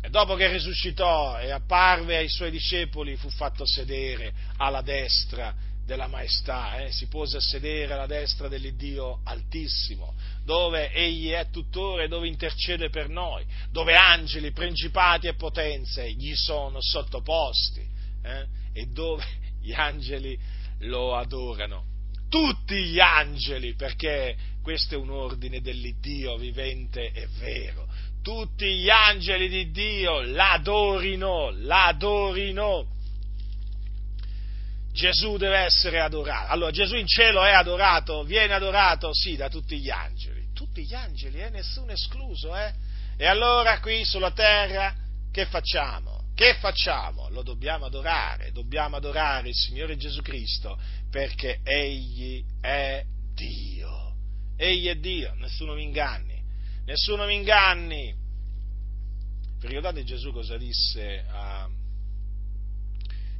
[0.00, 5.52] E dopo che risuscitò e apparve ai suoi discepoli, fu fatto sedere alla destra
[5.88, 6.92] della maestà, eh?
[6.92, 10.14] si pose a sedere alla destra dell'Iddio Altissimo,
[10.44, 16.34] dove egli è tuttora e dove intercede per noi, dove angeli, principati e potenze gli
[16.34, 17.80] sono sottoposti
[18.22, 18.46] eh?
[18.74, 19.24] e dove
[19.62, 20.38] gli angeli
[20.80, 21.86] lo adorano.
[22.28, 27.88] Tutti gli angeli, perché questo è un ordine dell'Iddio vivente e vero.
[28.22, 32.96] Tutti gli angeli di Dio l'adorino, l'adorino
[34.98, 36.50] Gesù deve essere adorato.
[36.50, 40.48] Allora Gesù in cielo è adorato, viene adorato, sì, da tutti gli angeli.
[40.52, 41.50] Tutti gli angeli, eh?
[41.50, 42.74] nessuno escluso, eh?
[43.16, 44.92] E allora qui sulla terra
[45.30, 46.30] che facciamo?
[46.34, 47.28] Che facciamo?
[47.28, 50.76] Lo dobbiamo adorare, dobbiamo adorare il Signore Gesù Cristo
[51.08, 54.14] perché Egli è Dio.
[54.56, 56.42] Egli è Dio, nessuno mi inganni,
[56.86, 58.12] nessuno mi inganni.
[59.60, 61.68] Vi ricordate Gesù cosa disse a,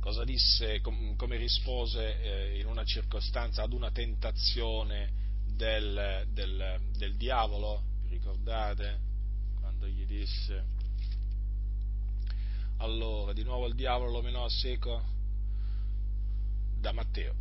[0.08, 5.12] cosa disse, come rispose eh, in una circostanza ad una tentazione
[5.44, 9.00] del, del, del diavolo, ricordate?
[9.60, 10.64] Quando gli disse,
[12.78, 15.04] allora, di nuovo il diavolo lo menò a seco
[16.80, 17.34] da Matteo.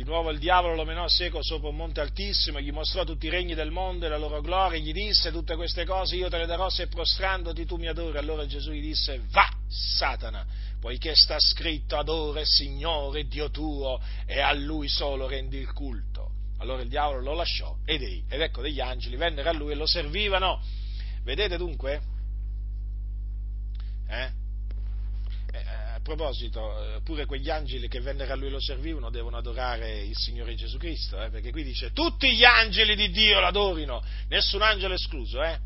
[0.00, 3.28] Di nuovo il diavolo lo menò seco sopra un monte altissimo gli mostrò tutti i
[3.28, 6.38] regni del mondo e la loro gloria e gli disse tutte queste cose io te
[6.38, 8.16] le darò se prostrandoti tu mi adori.
[8.16, 10.46] Allora Gesù gli disse va Satana,
[10.80, 16.30] poiché sta scritto adora il Signore Dio tuo e a Lui solo rendi il culto.
[16.60, 19.74] Allora il diavolo lo lasciò ed, ei, ed ecco degli angeli vennero a Lui e
[19.74, 20.62] lo servivano.
[21.24, 22.00] Vedete dunque?
[24.08, 24.39] Eh?
[26.16, 30.16] Proposito, eh, pure quegli angeli che vennero a lui e lo servivano devono adorare il
[30.16, 34.94] Signore Gesù Cristo, eh, perché qui dice tutti gli angeli di Dio l'adorino, nessun angelo
[34.94, 35.58] escluso, eh?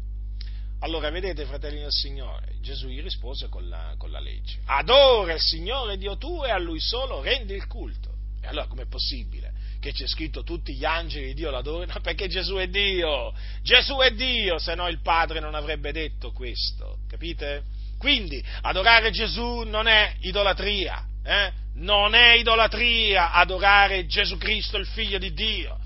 [0.80, 4.58] Allora, vedete, fratelli del Signore, Gesù gli rispose con la, con la legge.
[4.66, 8.12] Adora il Signore Dio tuo e a Lui solo rendi il culto.
[8.42, 11.94] E allora com'è possibile che c'è scritto tutti gli angeli di Dio l'adorino?
[12.02, 13.32] Perché Gesù è Dio!
[13.62, 17.64] Gesù è Dio, se no il Padre non avrebbe detto questo, capite?
[17.98, 21.52] Quindi adorare Gesù non è idolatria, eh?
[21.76, 25.78] non è idolatria adorare Gesù Cristo, il figlio di Dio.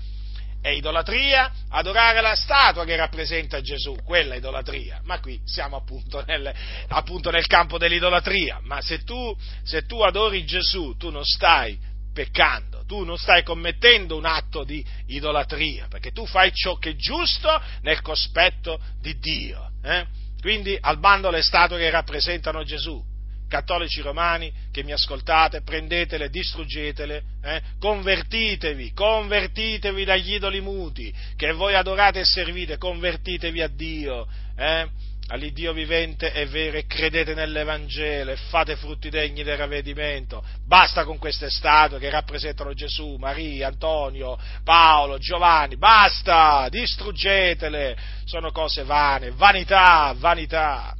[0.61, 4.99] È idolatria adorare la statua che rappresenta Gesù, quella è idolatria.
[5.05, 6.53] Ma qui siamo appunto nel,
[6.89, 8.59] appunto nel campo dell'idolatria.
[8.63, 9.33] Ma se tu,
[9.63, 11.79] se tu adori Gesù, tu non stai
[12.13, 16.95] peccando, tu non stai commettendo un atto di idolatria, perché tu fai ciò che è
[16.95, 17.49] giusto
[17.81, 19.71] nel cospetto di Dio.
[19.81, 20.05] Eh?
[20.41, 23.03] Quindi al bando le statue che rappresentano Gesù.
[23.47, 27.61] Cattolici romani che mi ascoltate, prendetele, distruggetele, eh?
[27.79, 34.27] convertitevi, convertitevi dagli idoli muti che voi adorate e servite, convertitevi a Dio.
[34.55, 34.87] Eh?
[35.29, 40.43] all'Iddio vivente e vero e credete nell'Evangelo e fate frutti degni del ravvedimento.
[40.65, 48.83] Basta con queste statue che rappresentano Gesù, Maria, Antonio, Paolo, Giovanni, basta, distruggetele, sono cose
[48.83, 50.95] vane, vanità, vanità.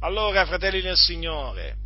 [0.00, 1.76] Allora, fratelli del Signore,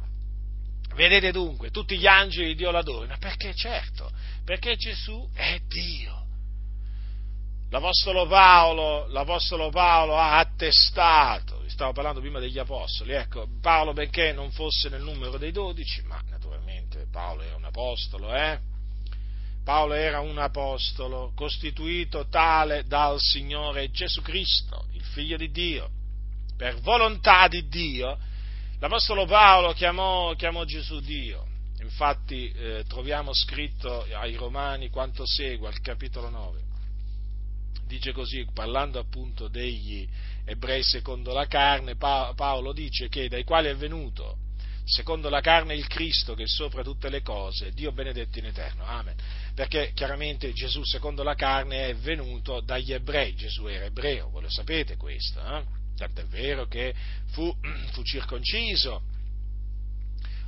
[0.97, 4.11] vedete dunque, tutti gli angeli di Dio l'adorano, perché certo,
[4.45, 6.17] perché Gesù è Dio.
[7.71, 14.51] L'Apostolo Paolo, l'Apostolo Paolo ha attestato stavo parlando prima degli apostoli, ecco, Paolo benché non
[14.51, 18.59] fosse nel numero dei dodici, ma naturalmente Paolo era un apostolo, eh?
[19.65, 25.91] Paolo era un apostolo costituito tale dal Signore Gesù Cristo, il figlio di Dio,
[26.57, 28.19] per volontà di Dio,
[28.79, 31.47] l'apostolo Paolo chiamò, chiamò Gesù Dio.
[31.81, 36.67] Infatti eh, troviamo scritto ai Romani quanto segue al capitolo 9
[37.89, 40.07] dice così, parlando appunto degli
[40.49, 44.39] ebrei secondo la carne, Paolo dice che dai quali è venuto
[44.89, 48.85] secondo la carne il Cristo che è sopra tutte le cose, Dio benedetto in eterno.
[48.85, 49.15] Amen.
[49.55, 54.51] Perché chiaramente Gesù secondo la carne è venuto dagli ebrei, Gesù era ebreo, voi lo
[54.51, 55.63] sapete questo, eh?
[55.95, 56.95] tant'è vero che
[57.33, 57.55] fu,
[57.93, 59.03] fu circonciso,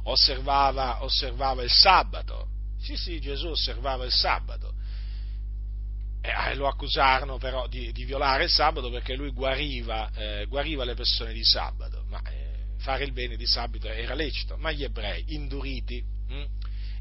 [0.05, 2.49] osservava, osservava il sabato,
[2.81, 4.73] sì sì Gesù osservava il sabato,
[6.21, 10.95] eh, lo accusarono però di, di, violare il sabato perché lui guariva, eh, guariva, le
[10.95, 15.25] persone di sabato, ma eh, fare il bene di sabato era lecito, ma gli ebrei,
[15.29, 16.45] induriti, hm,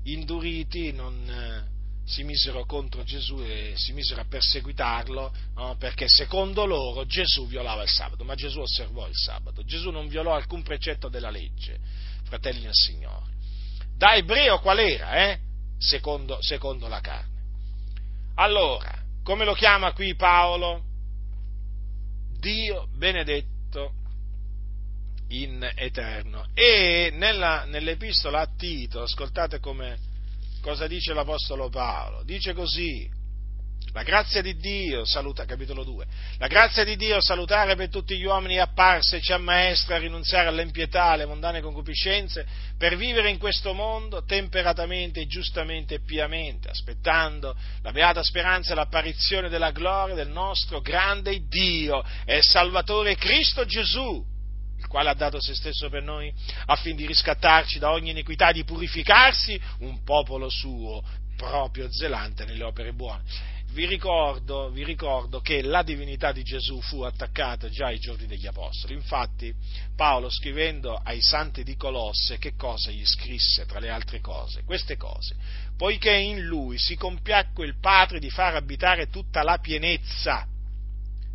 [0.03, 5.75] induriti non, eh, si misero contro Gesù e si misero a perseguitarlo no?
[5.77, 10.33] perché secondo loro Gesù violava il sabato, ma Gesù osservò il sabato, Gesù non violò
[10.33, 11.77] alcun precetto della legge,
[12.23, 13.37] fratelli del Signore.
[13.95, 15.29] Da ebreo qual era?
[15.29, 15.39] Eh?
[15.77, 17.37] Secondo, secondo la carne.
[18.35, 18.99] Allora,
[19.29, 20.81] come lo chiama qui Paolo?
[22.39, 23.93] Dio benedetto
[25.27, 26.47] in eterno.
[26.55, 29.99] E nella, nell'epistola a Tito, ascoltate come
[30.63, 32.23] cosa dice l'Apostolo Paolo?
[32.23, 33.07] Dice così,
[33.93, 36.05] la grazia di Dio, saluta, capitolo 2,
[36.37, 39.99] la grazia di Dio salutare per tutti gli uomini è apparsa e ci ammaestra a
[39.99, 42.45] rinunziare all'impietà, alle mondane concupiscenze,
[42.77, 49.49] per vivere in questo mondo temperatamente, giustamente e piamente, aspettando la beata speranza e l'apparizione
[49.49, 54.23] della gloria del nostro grande Dio e Salvatore Cristo Gesù,
[54.77, 56.31] il quale ha dato se stesso per noi,
[56.67, 61.03] affin di riscattarci da ogni iniquità di purificarsi un popolo suo,
[61.35, 63.57] proprio zelante nelle opere buone.
[63.71, 68.47] Vi ricordo, vi ricordo, che la divinità di Gesù fu attaccata già ai giorni degli
[68.47, 68.93] Apostoli.
[68.93, 69.53] Infatti,
[69.95, 74.63] Paolo, scrivendo ai santi di Colosse, che cosa gli scrisse tra le altre cose?
[74.63, 75.35] Queste cose.
[75.77, 80.47] Poiché in lui si compiacque il Padre di far abitare tutta la pienezza.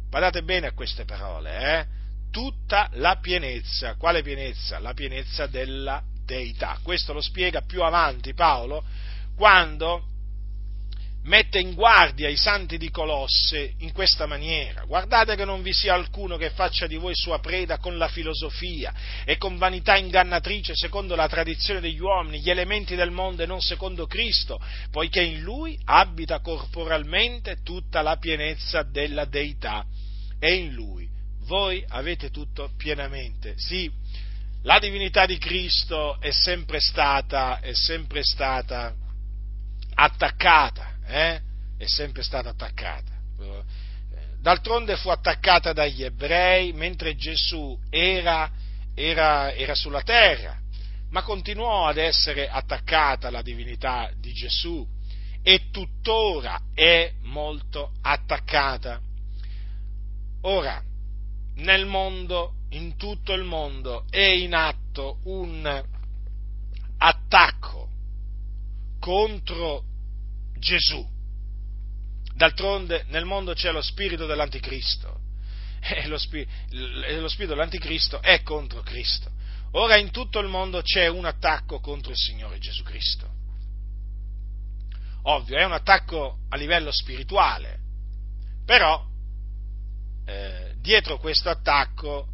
[0.08, 1.86] Badate bene a queste parole, eh?
[2.32, 3.94] tutta la pienezza.
[3.94, 4.80] Quale pienezza?
[4.80, 6.80] La pienezza della deità.
[6.82, 8.84] Questo lo spiega più avanti Paolo
[9.36, 10.13] quando
[11.24, 14.84] mette in guardia i santi di Colosse in questa maniera.
[14.84, 18.92] Guardate che non vi sia alcuno che faccia di voi sua preda con la filosofia
[19.24, 23.60] e con vanità ingannatrice secondo la tradizione degli uomini, gli elementi del mondo e non
[23.60, 24.60] secondo Cristo,
[24.90, 29.84] poiché in lui abita corporalmente tutta la pienezza della deità
[30.38, 31.08] e in lui
[31.46, 33.54] voi avete tutto pienamente.
[33.56, 33.90] Sì,
[34.62, 38.94] la divinità di Cristo è sempre stata, è sempre stata
[39.94, 41.40] attaccata, eh?
[41.76, 43.12] è sempre stata attaccata.
[44.40, 48.50] D'altronde fu attaccata dagli ebrei mentre Gesù era,
[48.94, 50.58] era, era sulla terra,
[51.10, 54.86] ma continuò ad essere attaccata la divinità di Gesù
[55.42, 59.00] e tuttora è molto attaccata.
[60.42, 60.82] Ora,
[61.56, 65.84] nel mondo, in tutto il mondo, è in atto un
[66.98, 67.88] attacco
[68.98, 69.84] contro
[70.64, 71.06] Gesù.
[72.34, 75.20] D'altronde nel mondo c'è lo spirito dell'anticristo
[75.78, 79.30] e lo, spirito, lo spirito dell'anticristo è contro Cristo.
[79.72, 83.30] Ora in tutto il mondo c'è un attacco contro il Signore Gesù Cristo.
[85.24, 87.78] Ovvio, è un attacco a livello spirituale,
[88.64, 89.04] però
[90.24, 92.28] eh, dietro questo attacco,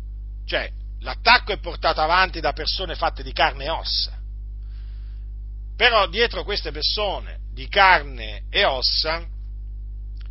[0.45, 0.71] cioè
[1.01, 4.17] l'attacco è portato avanti da persone fatte di carne e ossa,
[5.77, 9.27] però dietro queste persone di carne e ossa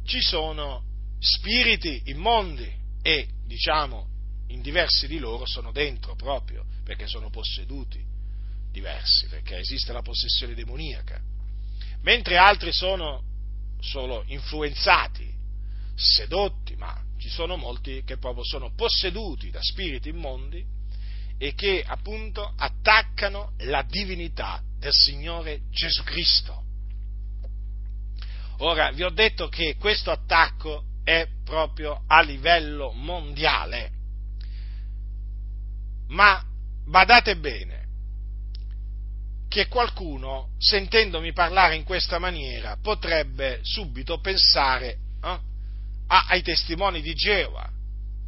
[0.06, 0.84] ci sono
[1.20, 4.08] spiriti immondi e, diciamo,
[4.48, 8.04] in diversi di loro sono dentro proprio perché sono posseduti
[8.72, 11.20] diversi, perché esiste la possessione demoniaca,
[12.02, 13.24] mentre altri sono
[13.80, 15.32] solo influenzati,
[15.96, 20.66] sedotti, ma ci sono molti che proprio sono posseduti da spiriti immondi
[21.38, 26.64] e che appunto attaccano la divinità del Signore Gesù Cristo.
[28.62, 33.92] Ora, vi ho detto che questo attacco è proprio a livello mondiale,
[36.08, 36.44] ma
[36.86, 37.88] badate bene
[39.48, 45.40] che qualcuno, sentendomi parlare in questa maniera, potrebbe subito pensare eh,
[46.08, 47.68] ai testimoni di Geova,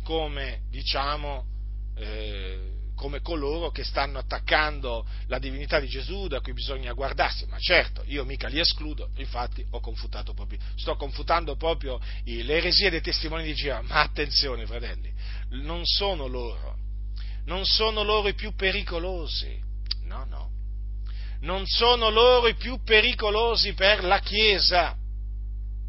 [0.04, 1.46] come diciamo,
[1.98, 2.71] eh,
[3.02, 8.04] come coloro che stanno attaccando la divinità di Gesù, da cui bisogna guardarsi, ma certo,
[8.06, 13.82] io mica li escludo, infatti proprio, sto confutando proprio le eresie dei testimoni di Geova,
[13.82, 15.12] ma attenzione fratelli,
[15.64, 16.78] non sono loro,
[17.46, 19.60] non sono loro i più pericolosi,
[20.04, 20.52] no, no,
[21.40, 24.96] non sono loro i più pericolosi per la Chiesa,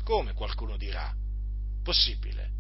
[0.03, 1.13] come qualcuno dirà?
[1.85, 2.52] Possibile.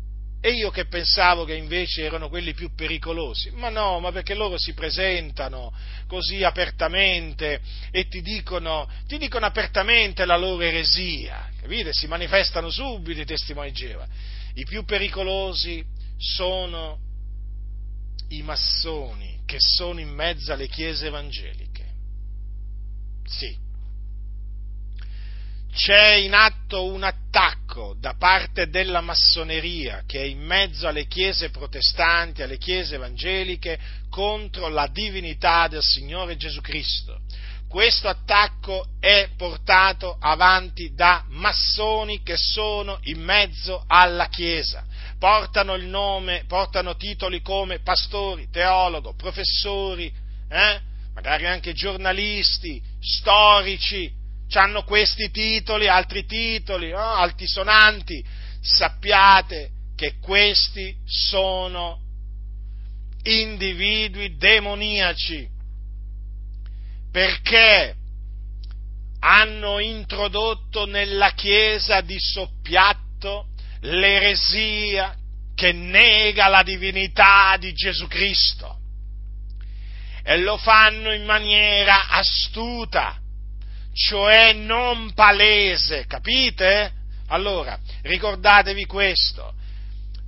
[0.44, 3.52] E io che pensavo che invece erano quelli più pericolosi.
[3.52, 5.72] Ma no, ma perché loro si presentano
[6.08, 7.60] così apertamente
[7.92, 11.48] e ti dicono, ti dicono apertamente la loro eresia.
[11.60, 11.92] Capite?
[11.92, 14.04] Si manifestano subito i testimoni di Geova.
[14.54, 15.84] I più pericolosi
[16.16, 16.98] sono
[18.30, 21.86] i massoni che sono in mezzo alle chiese evangeliche.
[23.24, 23.61] Sì.
[25.74, 31.48] C'è in atto un attacco da parte della massoneria che è in mezzo alle chiese
[31.48, 33.78] protestanti, alle chiese evangeliche,
[34.10, 37.20] contro la divinità del Signore Gesù Cristo.
[37.68, 44.84] Questo attacco è portato avanti da massoni che sono in mezzo alla Chiesa.
[45.18, 50.12] Portano il nome, portano titoli come pastori, teologo, professori,
[50.50, 50.80] eh?
[51.14, 54.20] magari anche giornalisti, storici,
[54.58, 57.14] hanno questi titoli, altri titoli, no?
[57.14, 58.24] altisonanti,
[58.60, 62.00] sappiate che questi sono
[63.24, 65.48] individui demoniaci,
[67.10, 67.94] perché
[69.20, 73.48] hanno introdotto nella Chiesa di soppiatto
[73.80, 75.16] l'eresia
[75.54, 78.78] che nega la divinità di Gesù Cristo.
[80.24, 83.21] E lo fanno in maniera astuta,
[83.92, 86.92] cioè non palese, capite?
[87.28, 89.54] Allora, ricordatevi questo,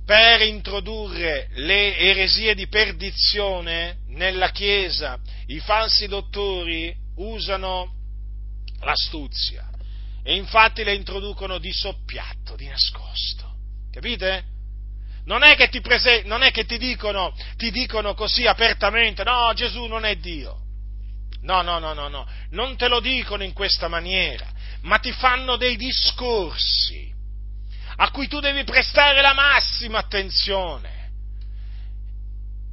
[0.05, 7.93] per introdurre le eresie di perdizione nella Chiesa, i falsi dottori usano
[8.81, 9.69] l'astuzia
[10.23, 13.55] e infatti le introducono di soppiatto, di nascosto,
[13.91, 14.53] capite?
[15.25, 19.51] Non è che ti, prese- non è che ti dicono, ti dicono così apertamente, no,
[19.55, 20.61] Gesù non è Dio.
[21.41, 24.47] No, no, no, no, no, non te lo dicono in questa maniera,
[24.81, 27.13] ma ti fanno dei discorsi
[27.97, 31.11] a cui tu devi prestare la massima attenzione,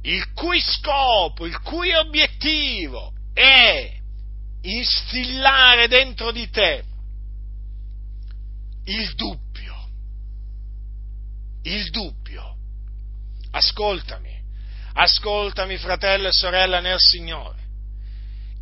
[0.03, 3.91] il cui scopo, il cui obiettivo è
[4.61, 6.83] instillare dentro di te
[8.85, 9.89] il dubbio,
[11.63, 12.51] il dubbio.
[13.51, 14.41] Ascoltami,
[14.93, 17.62] ascoltami fratello e sorella nel Signore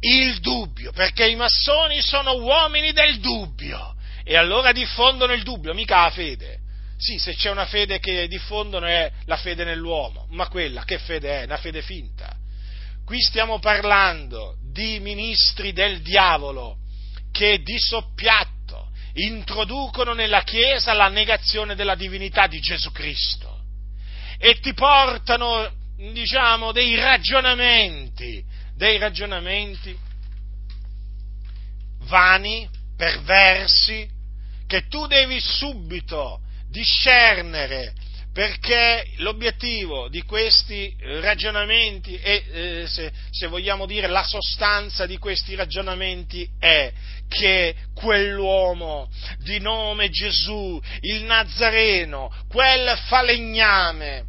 [0.02, 6.04] il dubbio, perché i massoni sono uomini del dubbio e allora diffondono il dubbio, mica
[6.04, 6.60] la fede.
[6.98, 11.42] Sì, se c'è una fede che diffondono è la fede nell'uomo, ma quella che fede
[11.42, 11.46] è?
[11.46, 12.36] Una fede finta.
[13.06, 16.78] Qui stiamo parlando di ministri del diavolo
[17.32, 23.60] che di soppiatto introducono nella Chiesa la negazione della divinità di Gesù Cristo
[24.38, 28.44] e ti portano, diciamo, dei ragionamenti
[28.82, 29.96] dei ragionamenti
[32.06, 32.68] vani,
[32.98, 34.10] perversi,
[34.66, 37.94] che tu devi subito discernere
[38.34, 45.54] perché l'obiettivo di questi ragionamenti e, eh, se, se, vogliamo dire, la sostanza di questi
[45.54, 46.92] ragionamenti è
[47.28, 49.12] che quell'uomo
[49.44, 54.26] di nome Gesù, il Nazareno, quel falegname,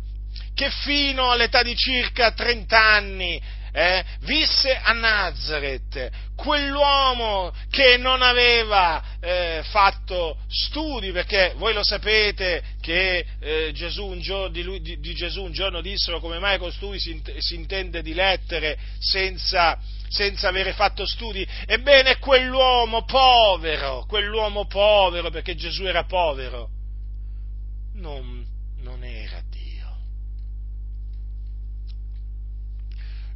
[0.55, 9.03] che fino all'età di circa 30 anni eh, visse a Nazareth, quell'uomo che non aveva
[9.21, 15.15] eh, fatto studi, perché voi lo sapete che eh, Gesù giorno, di, lui, di, di,
[15.15, 20.73] Gesù un giorno dissero come mai costui si, si intende di lettere senza, senza avere
[20.75, 21.47] fatto studi.
[21.67, 26.69] Ebbene, quell'uomo povero, quell'uomo povero, perché Gesù era povero,
[27.95, 28.45] non,
[28.83, 29.22] non era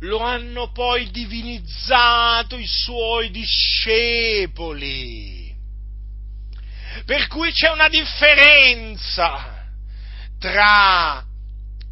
[0.01, 4.75] lo hanno poi divinizzato i suoi discepoli.
[7.05, 9.65] Per cui c'è una differenza
[10.39, 11.25] tra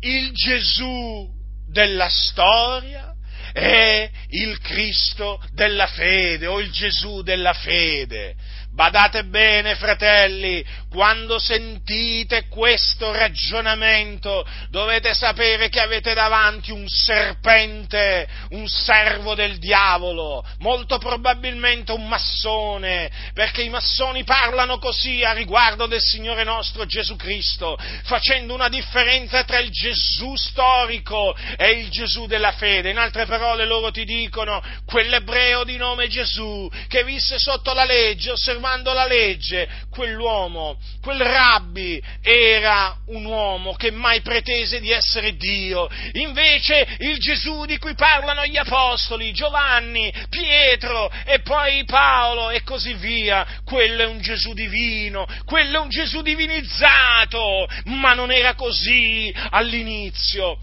[0.00, 1.30] il Gesù
[1.68, 3.14] della storia
[3.52, 8.34] e il Cristo della fede o il Gesù della fede.
[8.74, 18.66] Badate bene, fratelli, quando sentite questo ragionamento dovete sapere che avete davanti un serpente, un
[18.66, 26.02] servo del diavolo, molto probabilmente un massone, perché i massoni parlano così a riguardo del
[26.02, 32.50] Signore nostro Gesù Cristo, facendo una differenza tra il Gesù storico e il Gesù della
[32.50, 32.90] fede.
[32.90, 38.32] In altre parole loro ti dicono, quell'ebreo di nome Gesù che visse sotto la legge,
[38.32, 45.36] osservando osservando la legge, quell'uomo, quel rabbi era un uomo che mai pretese di essere
[45.36, 45.88] Dio.
[46.12, 52.94] Invece il Gesù di cui parlano gli apostoli, Giovanni, Pietro e poi Paolo e così
[52.94, 59.32] via, quello è un Gesù divino, quello è un Gesù divinizzato, ma non era così
[59.50, 60.58] all'inizio.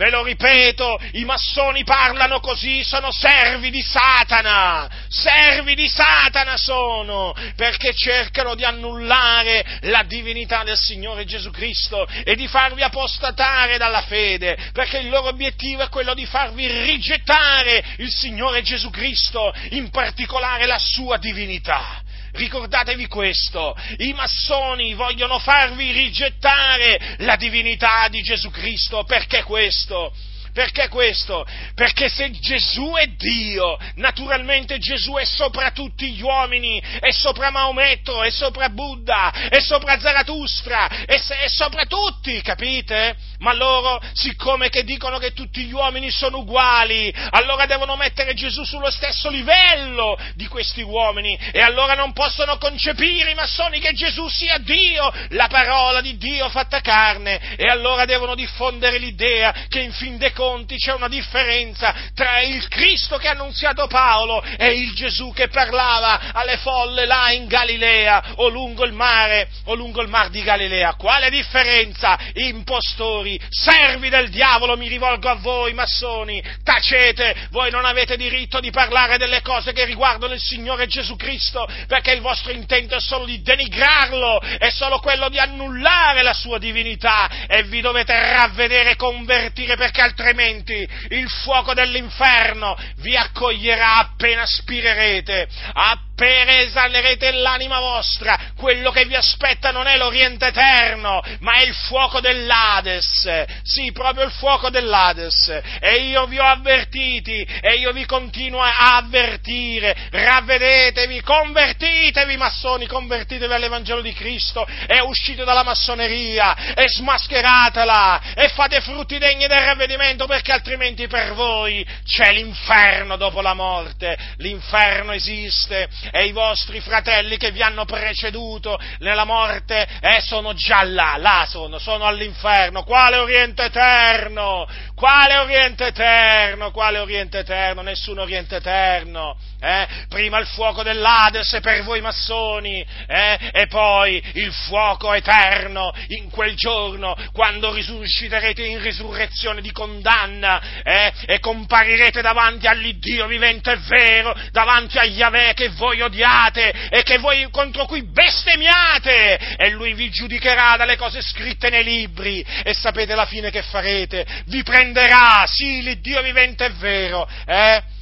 [0.00, 7.34] Ve lo ripeto, i massoni parlano così, sono servi di Satana, servi di Satana sono,
[7.54, 14.00] perché cercano di annullare la divinità del Signore Gesù Cristo e di farvi apostatare dalla
[14.00, 19.90] fede, perché il loro obiettivo è quello di farvi rigettare il Signore Gesù Cristo, in
[19.90, 22.00] particolare la sua divinità.
[22.32, 30.12] Ricordatevi questo, i massoni vogliono farvi rigettare la divinità di Gesù Cristo, perché questo?
[30.52, 31.46] Perché questo?
[31.74, 38.22] Perché se Gesù è Dio, naturalmente Gesù è sopra tutti gli uomini, è sopra Maometto,
[38.22, 43.16] è sopra Buddha, è sopra Zarathustra, è, è sopra tutti, capite?
[43.38, 48.64] Ma loro, siccome che dicono che tutti gli uomini sono uguali, allora devono mettere Gesù
[48.64, 54.28] sullo stesso livello di questi uomini e allora non possono concepire i massoni che Gesù
[54.28, 59.92] sia Dio, la parola di Dio fatta carne e allora devono diffondere l'idea che in
[59.92, 64.94] fin dei conti c'è una differenza tra il Cristo che ha annunziato Paolo e il
[64.94, 70.08] Gesù che parlava alle folle là in Galilea o lungo il mare o lungo il
[70.08, 70.94] mar di Galilea.
[70.94, 72.18] Quale differenza?
[72.32, 78.70] Impostori, servi del diavolo, mi rivolgo a voi, massoni, tacete, voi non avete diritto di
[78.70, 83.26] parlare delle cose che riguardano il Signore Gesù Cristo, perché il vostro intento è solo
[83.26, 88.96] di denigrarlo, è solo quello di annullare la sua divinità e vi dovete ravvedere e
[88.96, 98.38] convertire perché altrimenti altrimenti il fuoco dell'inferno vi accoglierà appena spirerete, appena peresalerete l'anima vostra,
[98.54, 104.26] quello che vi aspetta non è l'Oriente eterno, ma è il fuoco dell'Ades, sì, proprio
[104.26, 105.48] il fuoco dell'Ades,
[105.80, 113.54] e io vi ho avvertiti, e io vi continuo a avvertire, ravvedetevi, convertitevi massoni, convertitevi
[113.54, 120.26] all'Evangelo di Cristo, e uscite dalla massoneria, e smascheratela, e fate frutti degni del ravvedimento,
[120.26, 127.36] perché altrimenti per voi c'è l'inferno dopo la morte, l'inferno esiste, e i vostri fratelli
[127.36, 132.82] che vi hanno preceduto nella morte eh, sono già là, là sono, sono all'inferno.
[132.84, 134.66] Quale Oriente eterno?
[134.94, 136.70] Quale Oriente eterno?
[136.70, 137.82] Quale Oriente eterno?
[137.82, 139.36] Nessun Oriente eterno.
[139.60, 139.86] Eh?
[140.10, 143.38] Prima il fuoco dell'Ades per voi massoni eh?
[143.52, 151.12] e poi il fuoco eterno in quel giorno quando risusciterete in risurrezione di condanna eh?
[151.26, 157.18] e comparirete davanti all'Iddio vivente e vero, davanti a Yahweh che voi odiate e che
[157.18, 163.14] voi contro cui bestemmiate e lui vi giudicherà dalle cose scritte nei libri e sapete
[163.14, 167.98] la fine che farete, vi prenderà, sì, l'Iddio vivente è vero, eh?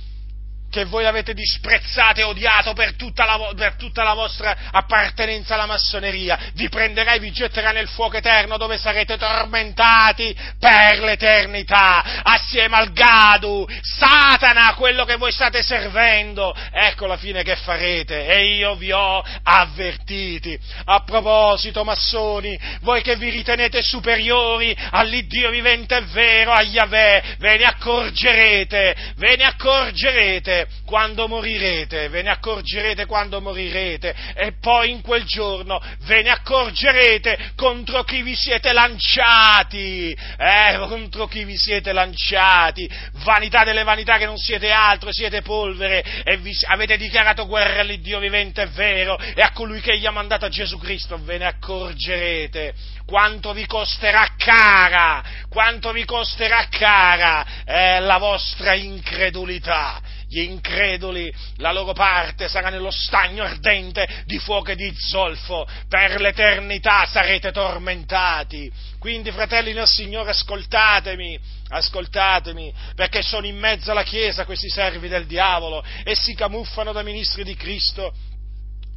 [0.71, 5.67] Che voi l'avete disprezzato e odiato per tutta, la, per tutta, la, vostra appartenenza alla
[5.67, 12.77] massoneria, vi prenderà e vi getterà nel fuoco eterno dove sarete tormentati per l'eternità, assieme
[12.77, 16.55] al Gadu, Satana, quello che voi state servendo.
[16.71, 20.59] Ecco la fine che farete e io vi ho avvertiti.
[20.85, 27.57] A proposito, massoni, voi che vi ritenete superiori all'Iddio vivente e vero, a Yahweh, ve
[27.57, 35.01] ne accorgerete, ve ne accorgerete quando morirete, ve ne accorgerete quando morirete e poi in
[35.01, 41.93] quel giorno ve ne accorgerete contro chi vi siete lanciati, eh, contro chi vi siete
[41.93, 42.89] lanciati,
[43.25, 48.19] vanità delle vanità che non siete altro, siete polvere e vi, avete dichiarato guerra all'Iddio
[48.19, 51.47] vivente e vero e a colui che gli ha mandato a Gesù Cristo, ve ne
[51.47, 52.97] accorgerete.
[53.07, 61.73] Quanto vi costerà cara, quanto vi costerà cara eh, la vostra incredulità gli increduli, la
[61.73, 68.71] loro parte sarà nello stagno ardente di fuoco e di zolfo, per l'eternità sarete tormentati.
[68.99, 75.27] Quindi, fratelli del Signore, ascoltatemi, ascoltatemi, perché sono in mezzo alla Chiesa questi servi del
[75.27, 78.13] diavolo e si camuffano da ministri di Cristo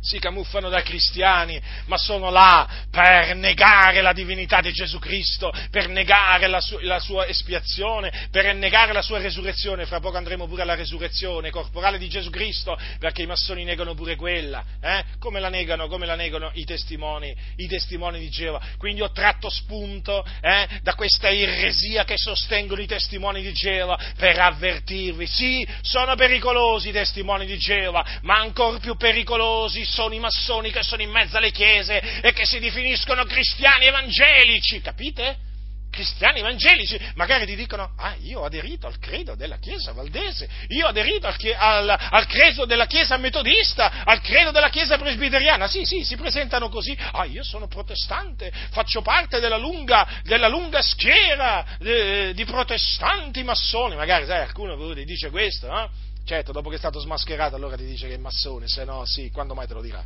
[0.02, 5.88] si camuffano da cristiani, ma sono là per negare la divinità di Gesù Cristo, per
[5.88, 9.86] negare la, su- la, sua espiazione, per negare la sua resurrezione.
[9.86, 14.16] Fra poco andremo pure alla resurrezione corporale di Gesù Cristo, perché i massoni negano pure
[14.16, 14.64] quella.
[14.82, 15.04] Eh?
[15.20, 18.60] Come, la negano, come la negano i testimoni, i testimoni di Geova?
[18.78, 24.40] Quindi ho tratto spunto eh, da questa eresia che sostengono i testimoni di Geova per
[24.40, 25.28] avvertirvi.
[25.28, 30.84] Sì, sono pericolosi i testimoni di Geova, ma ancora più pericolosi sono i massoni che
[30.84, 35.50] sono in mezzo alle chiese e che si definiscono cristiani evangelici, capite?
[35.92, 40.86] Cristiani evangelici, magari ti dicono, ah, io ho aderito al credo della Chiesa valdese, io
[40.86, 45.84] ho aderito al, al, al credo della Chiesa metodista, al credo della Chiesa presbiteriana, sì,
[45.84, 51.66] sì, si presentano così, ah, io sono protestante, faccio parte della lunga, della lunga schiera
[51.78, 55.92] di, di protestanti massoni, magari, sai, qualcuno dice questo, no?
[56.32, 59.30] Certo, dopo che è stato smascherato allora ti dice che è massone, se no sì,
[59.32, 60.02] quando mai te lo dirà?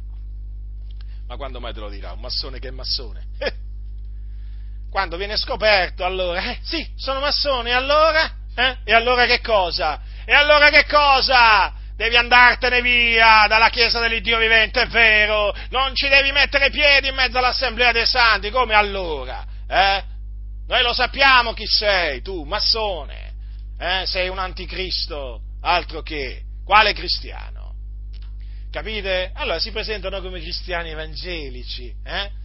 [1.27, 2.13] Ma quando mai te lo dirà?
[2.13, 3.27] Un massone che è massone?
[3.37, 3.53] Eh.
[4.89, 8.25] Quando viene scoperto allora, eh, sì, sono massone, e allora?
[8.55, 8.77] Eh?
[8.85, 10.01] E allora che cosa?
[10.25, 11.71] E allora che cosa?
[11.95, 17.13] devi andartene via dalla Chiesa dell'Iddio vivente, è vero, non ci devi mettere piedi in
[17.13, 19.45] mezzo all'Assemblea dei Santi, come allora?
[19.69, 20.03] Eh?
[20.65, 23.33] Noi lo sappiamo chi sei, tu, massone,
[23.77, 24.07] eh?
[24.07, 27.73] sei un anticristo, altro che, quale cristiano?
[28.71, 29.31] Capite?
[29.33, 32.43] Allora si presentano come cristiani evangelici, eh?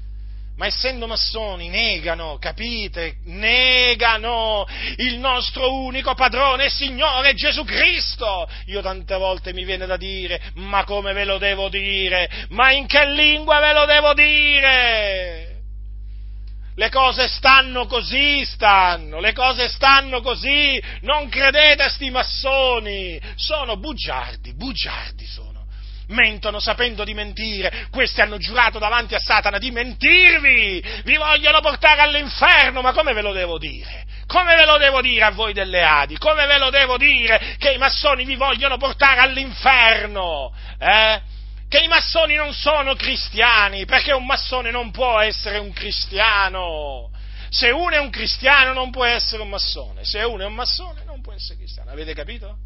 [0.56, 3.16] ma essendo massoni negano, capite?
[3.24, 4.66] Negano
[4.96, 8.48] il nostro unico padrone e Signore Gesù Cristo.
[8.66, 12.28] Io tante volte mi viene da dire, ma come ve lo devo dire?
[12.50, 15.49] Ma in che lingua ve lo devo dire?
[16.80, 23.76] Le cose stanno così, stanno, le cose stanno così, non credete a sti massoni, sono
[23.76, 25.48] bugiardi, bugiardi sono
[26.06, 32.00] mentono sapendo di mentire, questi hanno giurato davanti a Satana di mentirvi, vi vogliono portare
[32.00, 34.06] all'inferno, ma come ve lo devo dire?
[34.26, 36.16] Come ve lo devo dire a voi delle Adi?
[36.16, 40.50] Come ve lo devo dire che i massoni vi vogliono portare all'inferno?
[40.78, 41.20] Eh?
[41.70, 47.12] Che i massoni non sono cristiani, perché un massone non può essere un cristiano.
[47.48, 51.04] Se uno è un cristiano non può essere un massone, se uno è un massone
[51.04, 51.92] non può essere cristiano.
[51.92, 52.56] Avete capito?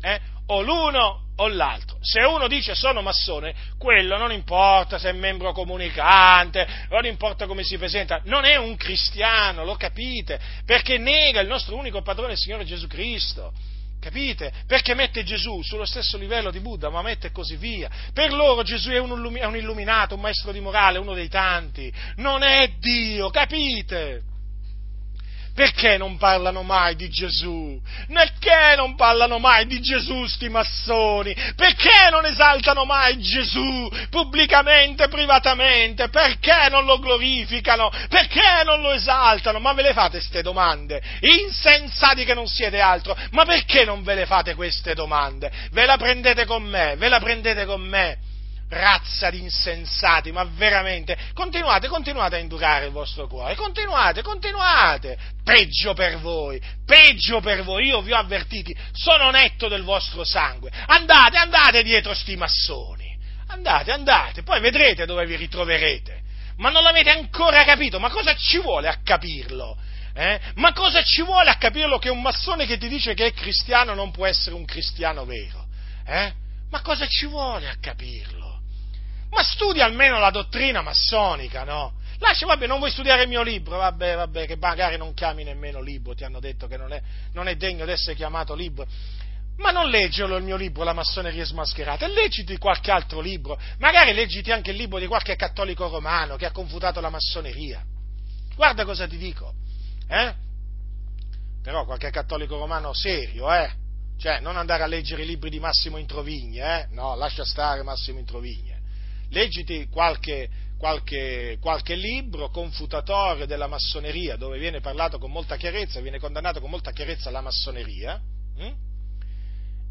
[0.00, 0.18] Eh?
[0.46, 1.98] O l'uno o l'altro.
[2.00, 7.62] Se uno dice sono massone, quello non importa se è membro comunicante, non importa come
[7.62, 10.40] si presenta, non è un cristiano, lo capite?
[10.64, 13.52] Perché nega il nostro unico padrone, il Signore Gesù Cristo.
[14.06, 14.52] Capite?
[14.68, 17.90] Perché mette Gesù sullo stesso livello di Buddha, Maometto e così via.
[18.14, 21.92] Per loro Gesù è un, illuminato, un maestro di morale, uno dei tanti.
[22.18, 24.35] Non è Dio, capite?
[25.56, 27.80] Perché non parlano mai di Gesù?
[28.12, 31.34] Perché non parlano mai di Gesù sti massoni?
[31.56, 36.10] Perché non esaltano mai Gesù pubblicamente, privatamente?
[36.10, 37.90] Perché non lo glorificano?
[38.10, 39.58] Perché non lo esaltano?
[39.58, 41.00] Ma ve le fate queste domande?
[41.20, 45.50] Insensati che non siete altro, ma perché non ve le fate queste domande?
[45.70, 48.18] Ve la prendete con me, ve la prendete con me
[48.68, 55.94] razza di insensati, ma veramente, continuate, continuate a indurare il vostro cuore, continuate, continuate, peggio
[55.94, 61.36] per voi, peggio per voi, io vi ho avvertiti, sono netto del vostro sangue, andate,
[61.36, 63.16] andate dietro sti massoni,
[63.48, 66.22] andate, andate, poi vedrete dove vi ritroverete,
[66.56, 69.76] ma non l'avete ancora capito, ma cosa ci vuole a capirlo?
[70.12, 70.40] Eh?
[70.54, 73.92] Ma cosa ci vuole a capirlo che un massone che ti dice che è cristiano
[73.92, 75.66] non può essere un cristiano vero?
[76.06, 76.32] Eh?
[76.70, 78.45] Ma cosa ci vuole a capirlo?
[79.36, 81.92] Ma studia almeno la dottrina massonica, no?
[82.20, 85.82] Lascia, vabbè, non vuoi studiare il mio libro, vabbè, vabbè, che magari non chiami nemmeno
[85.82, 88.86] libro, ti hanno detto che non è, non è degno di essere chiamato libro.
[89.58, 94.14] Ma non leggelo il mio libro, La massoneria smascherata, e leggiti qualche altro libro, magari
[94.14, 97.84] leggiti anche il libro di qualche cattolico romano che ha confutato la massoneria.
[98.54, 99.52] Guarda cosa ti dico,
[100.08, 100.32] eh?
[101.62, 103.70] Però qualche cattolico romano serio, eh?
[104.18, 106.86] Cioè, non andare a leggere i libri di Massimo Introvigne, eh?
[106.92, 108.75] No, lascia stare Massimo Introvigne
[109.36, 116.18] leggiti qualche, qualche, qualche, libro confutatorio della massoneria dove viene parlato con molta chiarezza, viene
[116.18, 118.18] condannato con molta chiarezza la massoneria,
[118.56, 118.72] hm?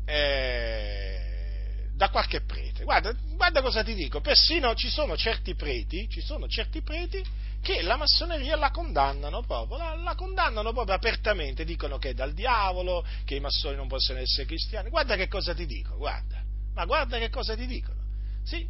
[0.05, 2.83] eh, da qualche prete.
[2.83, 7.23] Guarda, guarda, cosa ti dico, persino ci sono certi preti, ci sono certi preti
[7.61, 12.33] che la massoneria la condannano proprio, la, la condannano proprio apertamente, dicono che è dal
[12.33, 14.89] diavolo, che i massoni non possono essere cristiani.
[14.89, 16.43] Guarda che cosa ti dico, guarda,
[16.73, 18.03] ma guarda che cosa ti dicono.
[18.43, 18.67] Sì,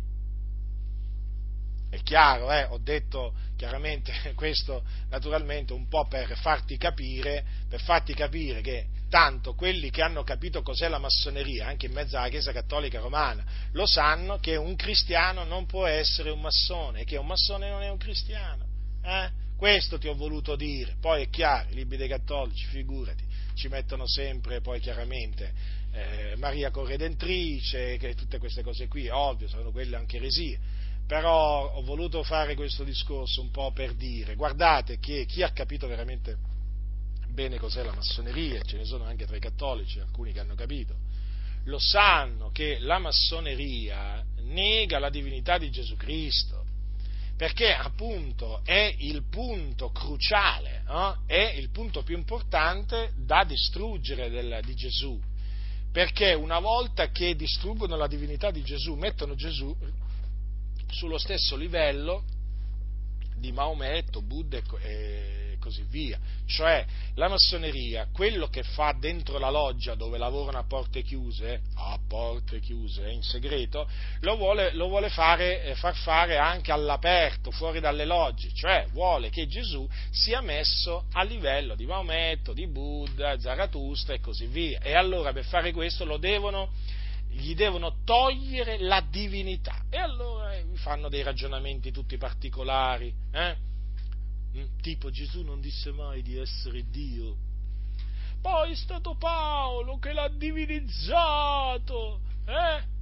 [1.90, 2.64] è chiaro, eh?
[2.64, 9.54] ho detto chiaramente questo naturalmente un po' per farti capire, per farti capire che tanto
[9.54, 13.86] quelli che hanno capito cos'è la massoneria, anche in mezzo alla Chiesa Cattolica Romana, lo
[13.86, 17.90] sanno che un cristiano non può essere un massone e che un massone non è
[17.90, 18.66] un cristiano.
[19.04, 19.44] Eh?
[19.56, 20.96] Questo ti ho voluto dire.
[21.00, 23.24] Poi è chiaro, i libri dei cattolici, figurati,
[23.54, 25.54] ci mettono sempre poi chiaramente
[25.94, 30.60] eh, Maria Corredentrice, che tutte queste cose qui, ovvio, sono quelle anche eresie
[31.08, 35.88] però ho voluto fare questo discorso un po' per dire, guardate che chi ha capito
[35.88, 36.38] veramente
[37.30, 40.96] bene cos'è la massoneria, ce ne sono anche tra i cattolici, alcuni che hanno capito,
[41.66, 46.64] lo sanno che la massoneria nega la divinità di Gesù Cristo,
[47.38, 51.24] perché appunto è il punto cruciale, no?
[51.28, 55.20] è il punto più importante da distruggere del, di Gesù,
[55.92, 59.76] perché una volta che distruggono la divinità di Gesù, mettono Gesù
[60.96, 62.24] sullo stesso livello
[63.38, 66.18] di Maometto, Buddha e così via.
[66.46, 66.86] Cioè
[67.16, 72.62] la massoneria, quello che fa dentro la loggia dove lavorano a porte chiuse, a porte
[72.62, 73.90] chiuse, in segreto,
[74.22, 79.30] lo vuole, lo vuole fare, eh, far fare anche all'aperto, fuori dalle logge, cioè vuole
[79.30, 84.80] che Gesù sia messo a livello di Maometto, di Buddha, Zarathustra e così via.
[84.80, 86.72] E allora per fare questo lo devono
[87.36, 89.86] gli devono togliere la divinità.
[89.90, 93.56] E allora eh, fanno dei ragionamenti tutti particolari, eh?
[94.58, 97.36] Mm, tipo Gesù non disse mai di essere Dio.
[98.42, 102.94] Poi è stato Paolo che l'ha divinizzato, eh?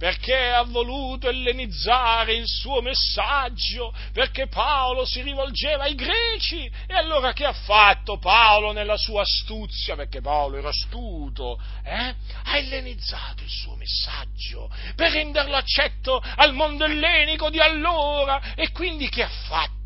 [0.00, 6.64] perché ha voluto ellenizzare il suo messaggio, perché Paolo si rivolgeva ai greci.
[6.86, 9.96] E allora che ha fatto Paolo nella sua astuzia?
[9.96, 12.14] Perché Paolo era astuto, eh?
[12.50, 18.54] Ha ellenizzato il suo messaggio per renderlo accetto al mondo ellenico di allora.
[18.54, 19.78] E quindi che ha fatto?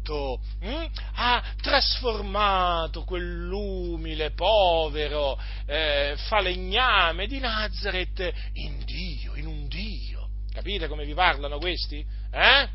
[0.61, 0.85] hm?
[1.15, 10.15] ha trasformato quell'umile, povero eh, falegname di Nazareth in Dio, in un Dio
[10.55, 12.07] Capite come vi parlano questi?
[12.31, 12.69] Eh?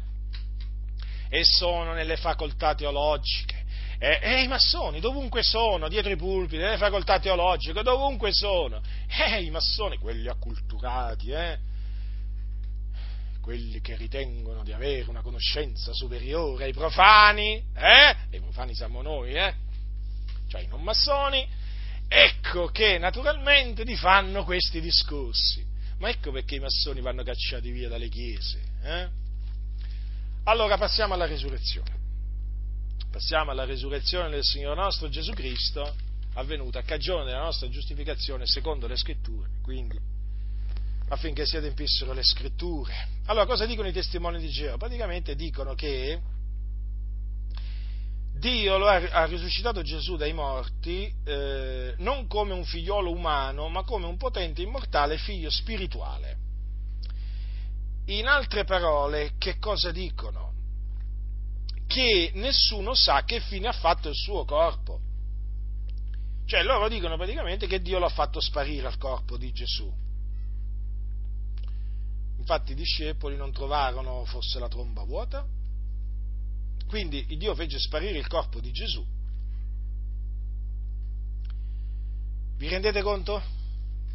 [1.30, 3.59] E sono nelle facoltà teologiche.
[4.02, 8.82] E, e, i massoni dovunque sono, dietro i pulpiti, nelle facoltà teologiche, dovunque sono.
[9.08, 11.60] E i massoni, quelli acculturati, eh?
[13.42, 18.16] quelli che ritengono di avere una conoscenza superiore ai profani, eh?
[18.30, 19.54] E i profani siamo noi, eh?
[20.48, 21.48] Cioè i non massoni,
[22.08, 25.66] ecco che naturalmente ti fanno questi discorsi.
[25.98, 28.62] Ma ecco perché i massoni vanno cacciati via dalle chiese.
[28.84, 29.08] Eh?
[30.44, 31.99] Allora passiamo alla resurrezione.
[33.12, 35.96] Passiamo alla resurrezione del Signore nostro Gesù Cristo,
[36.36, 40.00] avvenuta a cagione della nostra giustificazione secondo le scritture, quindi
[41.10, 42.94] affinché si adempissero le scritture.
[43.26, 44.78] Allora cosa dicono i testimoni di Geova?
[44.78, 46.22] Praticamente dicono che
[48.38, 54.06] Dio ha, ha risuscitato Gesù dai morti eh, non come un figliolo umano, ma come
[54.06, 56.38] un potente immortale figlio spirituale.
[58.06, 60.49] In altre parole, che cosa dicono?
[61.90, 65.00] Che nessuno sa che fine ha fatto il suo corpo.
[66.46, 69.92] Cioè loro dicono praticamente che Dio l'ha fatto sparire al corpo di Gesù.
[72.38, 75.44] Infatti i discepoli non trovarono forse la tromba vuota,
[76.88, 79.04] quindi Dio fece sparire il corpo di Gesù.
[82.56, 83.42] Vi rendete conto?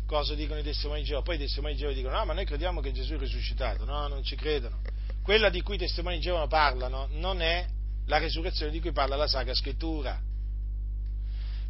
[0.07, 1.23] Cosa dicono i testimoni di Geova?
[1.23, 3.85] Poi i testimoni di Geova dicono, no, ma noi crediamo che Gesù è risuscitato.
[3.85, 4.81] No, non ci credono.
[5.25, 7.67] Quella di cui i testimoni di Geova parlano non è
[8.09, 10.21] la resurrezione di cui parla la Sacra Scrittura.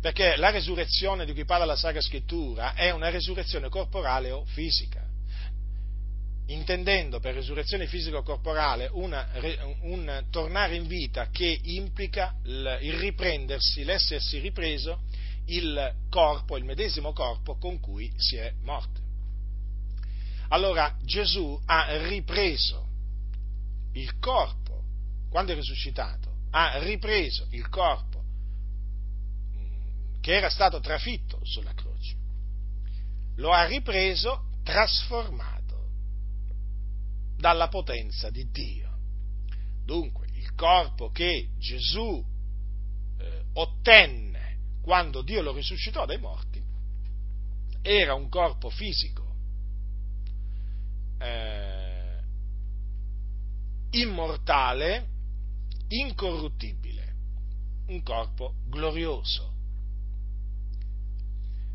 [0.00, 5.06] Perché la resurrezione di cui parla la Sacra Scrittura è una resurrezione corporale o fisica
[6.46, 9.26] intendendo per resurrezione fisico-corporale una,
[9.82, 15.04] un tornare in vita che implica il, riprendersi, l'essersi ripreso
[15.46, 19.00] il corpo, il medesimo corpo con cui si è morto.
[20.48, 22.83] Allora Gesù ha ripreso
[23.94, 24.82] il corpo,
[25.28, 28.22] quando è risuscitato, ha ripreso il corpo
[29.56, 32.16] mm, che era stato trafitto sulla croce,
[33.36, 35.90] lo ha ripreso trasformato
[37.36, 38.92] dalla potenza di Dio.
[39.84, 42.24] Dunque, il corpo che Gesù
[43.18, 46.62] eh, ottenne quando Dio lo risuscitò dai morti
[47.86, 49.34] era un corpo fisico,
[51.18, 51.83] eh,
[53.94, 55.08] immortale,
[55.88, 57.14] incorruttibile,
[57.86, 59.52] un corpo glorioso,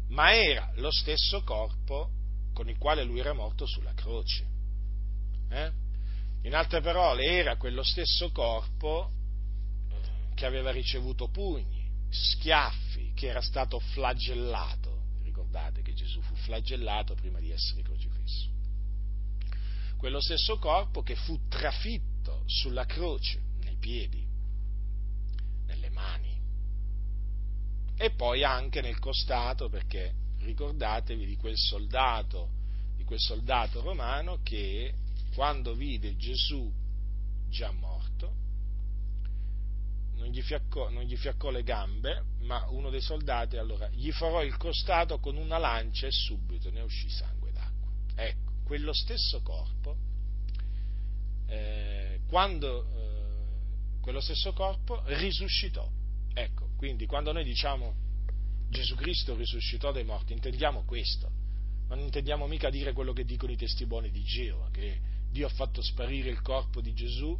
[0.09, 2.11] ma era lo stesso corpo
[2.53, 4.47] con il quale lui era morto sulla croce.
[5.49, 5.71] Eh?
[6.43, 9.11] In altre parole, era quello stesso corpo
[9.89, 14.97] eh, che aveva ricevuto pugni, schiaffi, che era stato flagellato.
[15.23, 18.08] Ricordate che Gesù fu flagellato prima di essere crocifisso.
[19.99, 24.25] Quello stesso corpo che fu trafitto sulla croce, nei piedi,
[25.65, 26.39] nelle mani
[27.97, 32.49] e poi anche nel costato perché ricordatevi di quel soldato,
[32.95, 34.93] di quel soldato romano che
[35.35, 36.71] quando vide Gesù
[37.49, 38.33] già morto,
[40.15, 44.43] non gli, fiaccò, non gli fiaccò le gambe, ma uno dei soldati allora gli farò
[44.43, 47.91] il costato con una lancia e subito ne uscì sangue d'acqua.
[48.15, 49.97] Ecco, quello stesso corpo,
[51.47, 55.89] eh, quando eh, quello stesso corpo risuscitò.
[56.31, 57.95] Ecco, quindi quando noi diciamo
[58.69, 61.31] Gesù Cristo risuscitò dai morti, intendiamo questo,
[61.87, 64.99] non intendiamo mica dire quello che dicono i testimoni di Geova, che
[65.31, 67.35] Dio ha fatto sparire il corpo di Gesù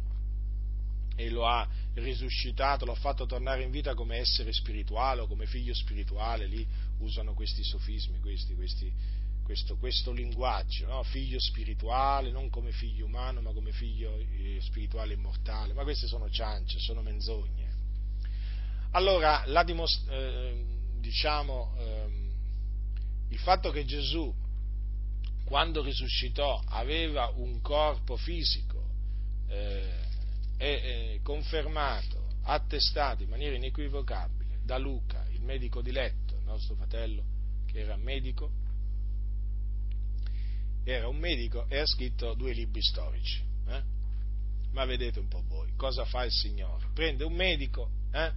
[1.14, 1.64] e lo ha
[1.94, 6.66] risuscitato, lo ha fatto tornare in vita come essere spirituale o come figlio spirituale, lì
[6.98, 8.92] usano questi sofismi, questi, questi,
[9.50, 11.02] questo, questo, linguaggio, no?
[11.02, 16.30] figlio spirituale, non come figlio umano, ma come figlio eh, spirituale immortale, ma queste sono
[16.30, 17.68] ciance, sono menzogne.
[18.92, 20.64] Allora, dimost- eh,
[21.00, 22.30] diciamo, eh,
[23.30, 24.32] il fatto che Gesù
[25.44, 28.84] quando risuscitò aveva un corpo fisico
[29.48, 29.98] eh,
[30.58, 37.24] e confermato, attestato in maniera inequivocabile da Luca, il medico di letto, nostro fratello
[37.66, 38.68] che era medico,
[40.84, 43.42] era un medico e ha scritto due libri storici.
[43.68, 43.82] Eh?
[44.72, 46.86] Ma vedete un po' voi, cosa fa il Signore?
[46.94, 48.32] Prende un medico eh?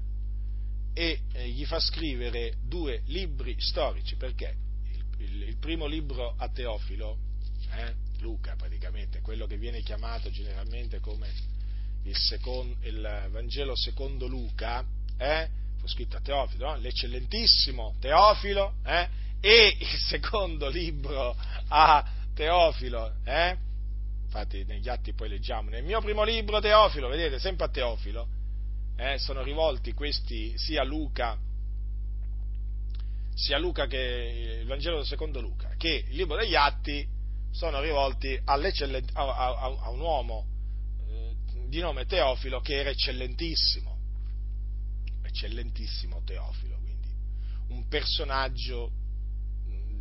[0.94, 4.56] e eh, gli fa scrivere due libri storici, perché
[4.92, 7.18] il, il, il primo libro a Teofilo,
[7.72, 11.30] eh, Luca praticamente, quello che viene chiamato generalmente come
[12.04, 14.86] il, secondo, il Vangelo secondo Luca,
[15.18, 16.78] eh, fu scritto a Teofilo, no?
[16.78, 21.36] l'eccellentissimo Teofilo, eh, e il secondo libro
[21.68, 22.23] a Teofilo,
[23.24, 23.58] eh?
[24.24, 28.28] infatti negli atti poi leggiamo, nel mio primo libro Teofilo, vedete, sempre a Teofilo,
[28.96, 31.38] eh, sono rivolti questi sia Luca,
[33.36, 37.08] sia Luca che il Vangelo secondo Luca, che il libro degli atti
[37.52, 40.48] sono rivolti a, a, a un uomo
[41.08, 41.36] eh,
[41.68, 43.98] di nome Teofilo che era eccellentissimo,
[45.24, 47.10] eccellentissimo Teofilo, quindi.
[47.68, 48.92] Un personaggio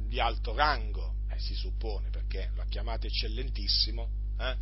[0.09, 4.09] di alto rango, eh, si suppone, perché lo ha chiamato eccellentissimo,
[4.39, 4.57] eh?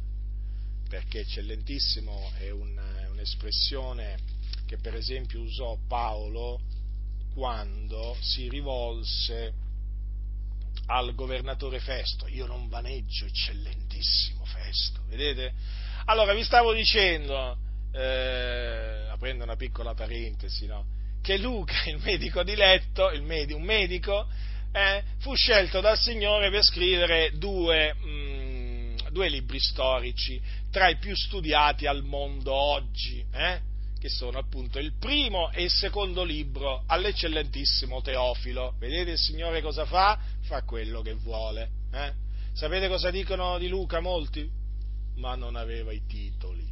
[0.89, 4.19] perché eccellentissimo è, un, è un'espressione
[4.67, 6.61] che per esempio usò Paolo
[7.35, 9.53] quando si rivolse
[10.87, 12.27] al governatore Festo.
[12.29, 15.53] Io non vaneggio, eccellentissimo Festo, vedete?
[16.07, 17.57] Allora vi stavo dicendo,
[17.93, 20.99] eh, aprendo una piccola parentesi, no?
[21.23, 24.29] che Luca, il medico di letto, il med- un medico,
[24.73, 30.41] eh, fu scelto dal Signore per scrivere due, mh, mm, due, libri storici
[30.71, 33.61] tra i più studiati al mondo oggi, eh,
[33.99, 38.75] che sono appunto il primo e il secondo libro all'eccellentissimo Teofilo.
[38.79, 40.19] Vedete il Signore cosa fa?
[40.43, 41.71] Fa quello che vuole.
[41.93, 42.13] Eh?
[42.53, 44.49] Sapete cosa dicono di Luca molti?
[45.17, 46.70] Ma non aveva i titoli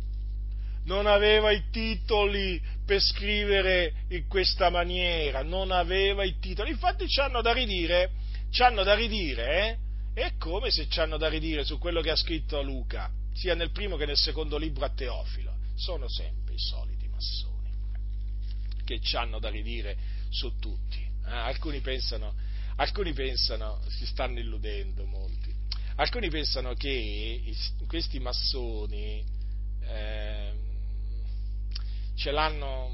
[0.89, 6.70] non aveva i titoli per scrivere in questa maniera, non aveva i titoli.
[6.70, 8.12] Infatti ci hanno da ridire,
[8.51, 9.68] ci hanno da ridire,
[10.14, 10.22] eh?
[10.22, 13.70] È come se ci hanno da ridire su quello che ha scritto Luca, sia nel
[13.70, 15.57] primo che nel secondo libro a Teofilo.
[15.76, 17.70] Sono sempre i soliti massoni
[18.84, 19.97] che ci hanno da ridire
[20.30, 20.99] su tutti.
[20.99, 21.30] Eh?
[21.30, 22.34] Alcuni pensano,
[22.76, 25.55] alcuni pensano, si stanno illudendo molti,
[25.97, 27.55] alcuni pensano che
[27.86, 29.22] questi massoni
[29.82, 30.68] eh,
[32.19, 32.91] ce l'hanno,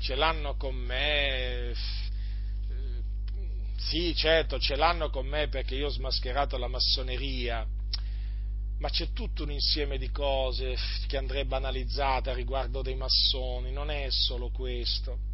[0.00, 1.74] ce l'hanno con me,
[3.76, 7.66] sì certo ce l'hanno con me perché io ho smascherato la massoneria,
[8.78, 10.74] ma c'è tutto un insieme di cose
[11.06, 15.26] che andrebbe analizzate a riguardo dei massoni, non è solo questo.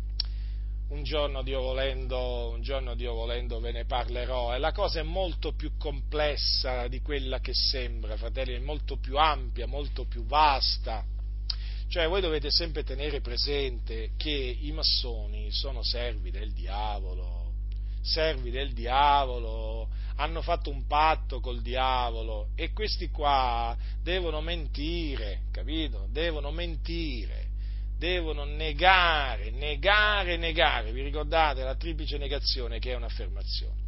[0.88, 5.04] Un giorno, Dio volendo, un giorno Dio volendo ve ne parlerò e la cosa è
[5.04, 11.12] molto più complessa di quella che sembra, fratelli, è molto più ampia, molto più vasta
[11.94, 17.52] cioè voi dovete sempre tenere presente che i massoni sono servi del diavolo,
[18.02, 26.08] servi del diavolo, hanno fatto un patto col diavolo e questi qua devono mentire, capito?
[26.10, 27.50] Devono mentire,
[27.96, 30.90] devono negare, negare, negare.
[30.90, 33.83] Vi ricordate la triplice negazione che è un'affermazione?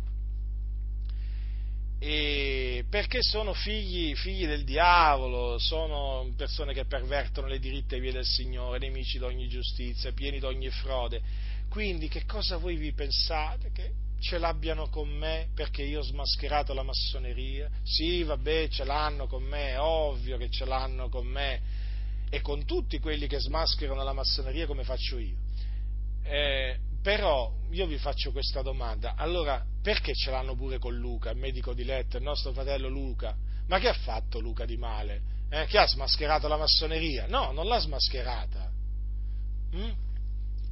[2.88, 8.78] Perché sono figli, figli, del diavolo, sono persone che pervertono le diritte vie del Signore,
[8.78, 11.20] nemici di ogni giustizia, pieni di ogni frode.
[11.68, 13.72] Quindi che cosa voi vi pensate?
[13.72, 17.68] Che ce l'abbiano con me perché io ho smascherato la massoneria?
[17.82, 21.60] Sì, vabbè, ce l'hanno con me, è ovvio che ce l'hanno con me
[22.30, 25.36] e con tutti quelli che smascherano la massoneria come faccio io.
[26.22, 31.36] Eh, però io vi faccio questa domanda, allora perché ce l'hanno pure con Luca, il
[31.36, 33.32] medico di letto, il nostro fratello Luca?
[33.68, 35.22] Ma che ha fatto Luca di male?
[35.48, 35.66] Eh?
[35.66, 37.26] Che ha smascherato la massoneria?
[37.28, 38.72] No, non l'ha smascherata.
[39.76, 39.90] Mm?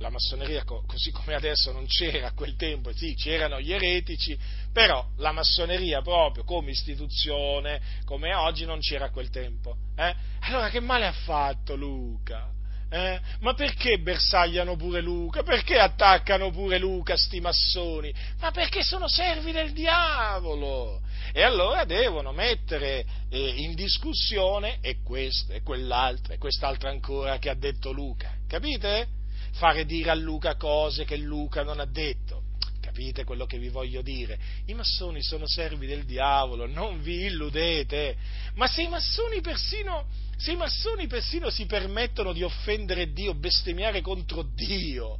[0.00, 4.36] La massoneria, così come adesso, non c'era a quel tempo, sì, c'erano gli eretici,
[4.72, 9.76] però la massoneria proprio come istituzione, come oggi, non c'era a quel tempo.
[9.94, 10.12] Eh?
[10.40, 12.53] Allora che male ha fatto Luca?
[12.94, 13.20] Eh?
[13.40, 15.42] Ma perché bersagliano pure Luca?
[15.42, 18.14] Perché attaccano pure Luca, sti massoni?
[18.38, 21.02] Ma perché sono servi del diavolo!
[21.32, 27.50] E allora devono mettere eh, in discussione e questo e quell'altro e quest'altro ancora che
[27.50, 28.30] ha detto Luca.
[28.46, 29.08] Capite?
[29.54, 32.42] Fare dire a Luca cose che Luca non ha detto.
[32.80, 34.38] Capite quello che vi voglio dire?
[34.66, 38.16] I massoni sono servi del diavolo, non vi illudete.
[38.54, 44.00] Ma se i massoni persino se i massoni persino si permettono di offendere Dio, bestemmiare
[44.00, 45.18] contro Dio,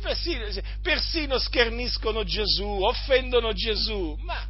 [0.00, 0.44] persino,
[0.82, 4.46] persino, scherniscono Gesù, offendono Gesù, ma,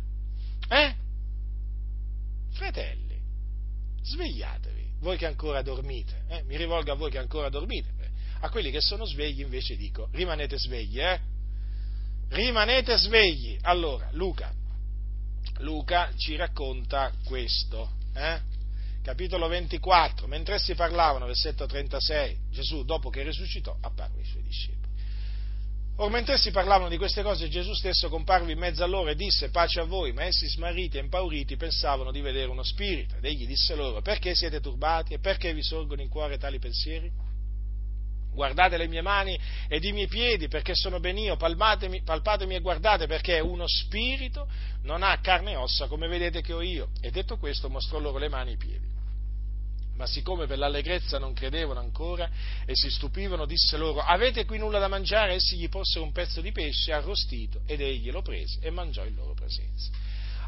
[0.68, 0.94] eh?
[2.52, 3.20] fratelli,
[4.02, 6.43] svegliatevi, voi che ancora dormite, eh?
[6.44, 7.97] mi rivolgo a voi che ancora dormite,
[8.40, 11.20] a quelli che sono svegli invece dico, rimanete svegli, eh?
[12.30, 13.56] Rimanete svegli.
[13.62, 14.52] Allora, Luca,
[15.59, 18.40] Luca ci racconta questo, eh?
[19.09, 24.93] Capitolo 24, mentre essi parlavano, versetto 36, Gesù dopo che risuscitò apparve ai suoi discepoli.
[25.97, 29.14] Or mentre essi parlavano di queste cose, Gesù stesso comparve in mezzo a loro e
[29.14, 33.16] disse pace a voi, ma essi smarriti e impauriti pensavano di vedere uno spirito.
[33.16, 37.10] Ed egli disse loro, perché siete turbati e perché vi sorgono in cuore tali pensieri?
[38.30, 42.60] Guardate le mie mani ed i miei piedi perché sono ben io, palpatemi, palpatemi e
[42.60, 44.47] guardate perché uno spirito
[44.82, 46.90] non ha carne e ossa come vedete che ho io.
[47.01, 48.98] E detto questo mostrò loro le mani e i piedi.
[49.99, 52.31] Ma siccome per l'allegrezza non credevano ancora
[52.65, 55.35] e si stupivano, disse loro, avete qui nulla da mangiare?
[55.35, 59.16] Essi gli posero un pezzo di pesce arrostito ed egli lo prese e mangiò in
[59.16, 59.91] loro presenza.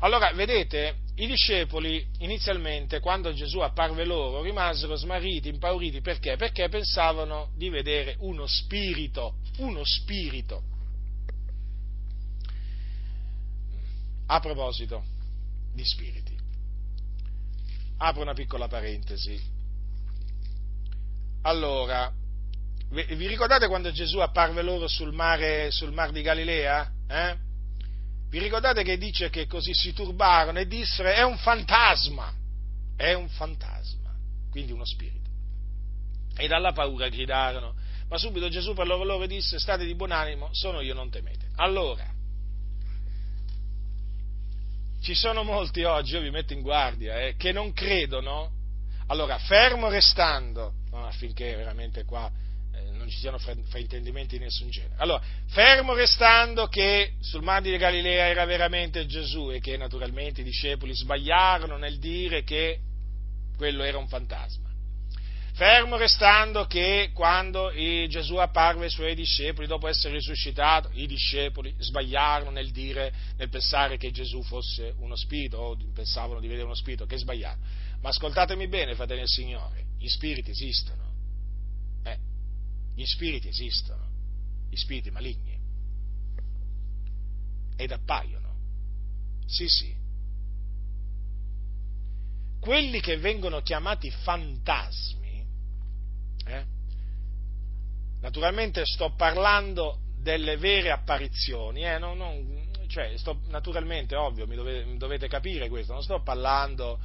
[0.02, 6.36] Allora, vedete, i discepoli inizialmente, quando Gesù apparve loro, rimasero smarriti, impauriti, perché?
[6.36, 10.62] Perché pensavano di vedere uno spirito, uno spirito.
[14.26, 15.02] A proposito
[15.74, 16.29] di spiriti
[18.02, 19.38] apro una piccola parentesi.
[21.42, 22.12] Allora,
[22.90, 26.90] vi ricordate quando Gesù apparve loro sul mare, sul mar di Galilea?
[27.08, 27.36] Eh?
[28.28, 32.32] Vi ricordate che dice che così si turbarono e dissero è un fantasma,
[32.96, 34.14] è un fantasma,
[34.50, 35.28] quindi uno spirito.
[36.36, 37.74] E dalla paura gridarono,
[38.08, 41.48] ma subito Gesù per loro, loro disse state di buon animo, sono io, non temete.
[41.56, 42.06] Allora,
[45.00, 48.52] ci sono molti oggi, io vi metto in guardia, eh, che non credono.
[49.06, 52.30] Allora, fermo restando, no, affinché veramente qua
[52.72, 54.94] eh, non ci siano fraintendimenti di nessun genere.
[54.98, 60.44] Allora, fermo restando che sul Mar di Galilea era veramente Gesù e che naturalmente i
[60.44, 62.78] discepoli sbagliarono nel dire che
[63.56, 64.69] quello era un fantasma
[65.60, 67.70] fermo restando che quando
[68.08, 73.98] Gesù apparve ai suoi discepoli dopo essere risuscitato, i discepoli sbagliarono nel dire, nel pensare
[73.98, 77.62] che Gesù fosse uno spirito, o pensavano di vedere uno spirito, che sbagliarono.
[78.00, 81.12] Ma ascoltatemi bene, fratelli del Signore, gli spiriti esistono.
[82.04, 82.18] Eh,
[82.94, 84.08] gli spiriti esistono,
[84.70, 85.58] gli spiriti maligni.
[87.76, 88.48] Ed appaiono.
[89.44, 89.94] Sì, sì.
[92.58, 95.19] Quelli che vengono chiamati fantasmi
[96.46, 96.64] eh?
[98.20, 101.98] Naturalmente sto parlando delle vere apparizioni, eh?
[101.98, 107.00] non, non, cioè, sto, naturalmente, ovvio, mi dovete, dovete, capire questo, non sto parlando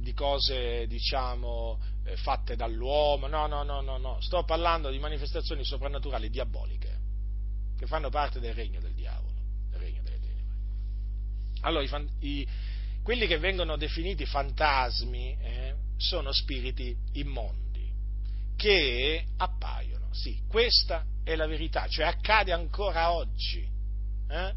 [0.00, 5.64] di cose, diciamo, eh, fatte dall'uomo, no, no, no, no, no, sto parlando di manifestazioni
[5.64, 6.98] soprannaturali diaboliche,
[7.78, 9.38] che fanno parte del regno del diavolo,
[9.70, 10.56] del regno delle tenebre.
[11.62, 12.48] Allora, i, i,
[13.02, 17.69] quelli che vengono definiti fantasmi eh, sono spiriti immondi
[18.60, 20.12] che appaiono.
[20.12, 23.66] Sì, questa è la verità, cioè accade ancora oggi.
[24.28, 24.52] Eh?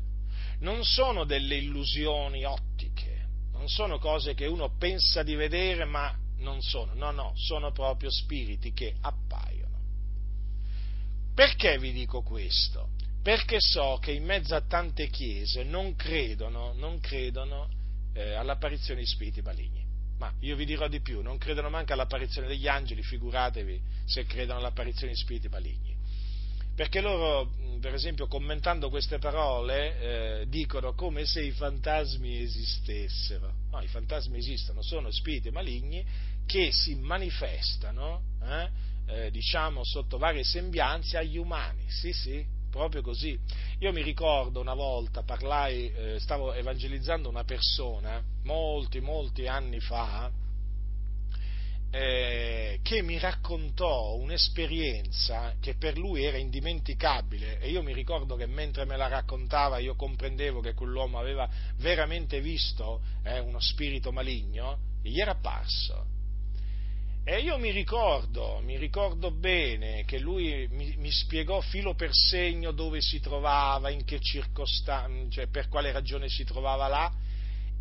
[0.60, 6.62] Non sono delle illusioni ottiche, non sono cose che uno pensa di vedere ma non
[6.62, 9.80] sono, no, no, sono proprio spiriti che appaiono.
[11.34, 12.90] Perché vi dico questo?
[13.22, 17.70] Perché so che in mezzo a tante chiese non credono, non credono
[18.14, 19.83] eh, all'apparizione di spiriti maligni.
[20.18, 24.60] Ma io vi dirò di più, non credono manco all'apparizione degli angeli, figuratevi se credono
[24.60, 25.96] all'apparizione di spiriti maligni.
[26.76, 30.00] Perché loro, per esempio, commentando queste parole,
[30.42, 33.54] eh, dicono come se i fantasmi esistessero.
[33.70, 36.04] No, i fantasmi esistono, sono spiriti maligni
[36.46, 38.70] che si manifestano, eh,
[39.06, 41.88] eh, diciamo, sotto varie sembianze agli umani.
[41.90, 42.44] Sì, sì,
[42.74, 43.40] proprio così.
[43.80, 50.32] Io mi ricordo una volta, parlai, eh, stavo evangelizzando una persona, molti, molti anni fa,
[51.92, 57.60] eh, che mi raccontò un'esperienza che per lui era indimenticabile.
[57.60, 61.48] E io mi ricordo che mentre me la raccontava io comprendevo che quell'uomo aveva
[61.78, 64.80] veramente visto eh, uno spirito maligno.
[65.04, 66.22] E gli era apparso
[67.26, 72.72] e io mi ricordo, mi ricordo bene che lui mi, mi, spiegò filo per segno
[72.72, 77.14] dove si trovava, in che circostanze, cioè per quale ragione si trovava là,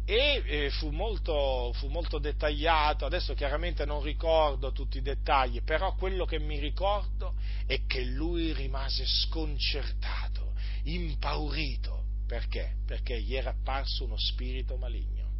[0.04, 5.94] e eh, fu, molto, fu molto dettagliato, adesso chiaramente non ricordo tutti i dettagli, però
[5.96, 7.34] quello che mi ricordo
[7.66, 10.52] è che lui rimase sconcertato,
[10.84, 12.76] impaurito, perché?
[12.86, 15.30] Perché gli era apparso uno spirito maligno.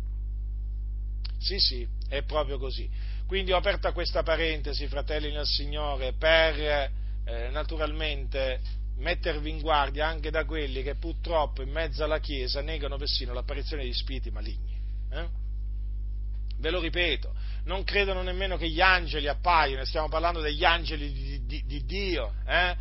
[1.38, 2.88] Sì, sì, è proprio così.
[3.32, 8.60] Quindi ho aperta questa parentesi, fratelli nel Signore, per eh, naturalmente
[8.98, 13.84] mettervi in guardia anche da quelli che purtroppo in mezzo alla Chiesa negano persino l'apparizione
[13.84, 14.78] di spiriti maligni.
[15.12, 15.28] Eh?
[16.58, 17.34] ve lo ripeto,
[17.64, 22.34] non credono nemmeno che gli angeli appaiono, stiamo parlando degli angeli di, di, di Dio,
[22.46, 22.76] eh?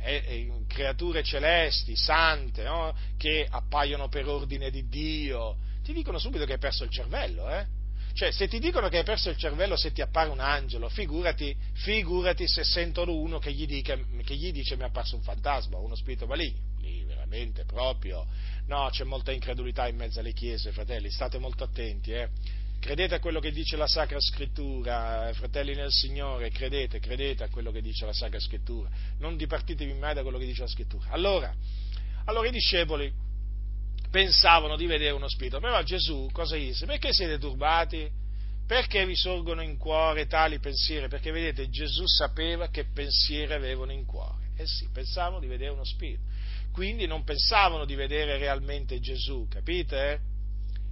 [0.00, 2.96] Eh, eh, creature celesti, sante, no?
[3.18, 7.82] che appaiono per ordine di Dio, ti dicono subito che hai perso il cervello, eh?
[8.14, 11.54] Cioè, se ti dicono che hai perso il cervello se ti appare un angelo, figurati,
[11.72, 15.78] figurati se sentono uno che gli, dica, che gli dice mi è apparso un fantasma,
[15.78, 16.60] uno spirito maligno.
[16.80, 18.24] Lì veramente proprio.
[18.66, 22.28] No, c'è molta incredulità in mezzo alle chiese, fratelli, state molto attenti, eh.
[22.78, 27.72] Credete a quello che dice la Sacra Scrittura, fratelli nel Signore, credete, credete a quello
[27.72, 28.90] che dice la Sacra Scrittura.
[29.18, 31.08] Non dipartitevi mai da quello che dice la Scrittura.
[31.08, 31.52] Allora,
[32.26, 33.10] allora i discepoli
[34.14, 35.58] pensavano di vedere uno spirito.
[35.58, 36.86] Però Gesù cosa disse?
[36.86, 38.08] Perché siete turbati?
[38.64, 41.08] Perché vi sorgono in cuore tali pensieri?
[41.08, 44.52] Perché vedete, Gesù sapeva che pensieri avevano in cuore.
[44.56, 46.22] Eh sì, pensavano di vedere uno spirito.
[46.70, 50.20] Quindi non pensavano di vedere realmente Gesù, capite?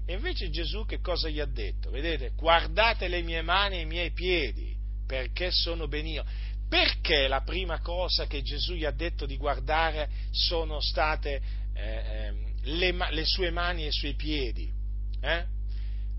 [0.04, 1.90] E invece Gesù che cosa gli ha detto?
[1.90, 4.74] Vedete, guardate le mie mani e i miei piedi,
[5.06, 6.24] perché sono ben io.
[6.68, 11.40] Perché la prima cosa che Gesù gli ha detto di guardare sono state
[11.74, 14.72] eh, ehm, le, le sue mani e i suoi piedi,
[15.20, 15.44] eh?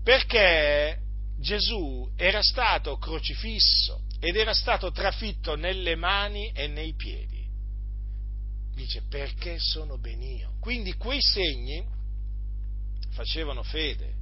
[0.02, 0.98] perché
[1.38, 7.42] Gesù era stato crocifisso ed era stato trafitto nelle mani e nei piedi.
[8.74, 10.54] Dice perché sono ben io.
[10.60, 11.84] Quindi quei segni
[13.10, 14.12] facevano fede.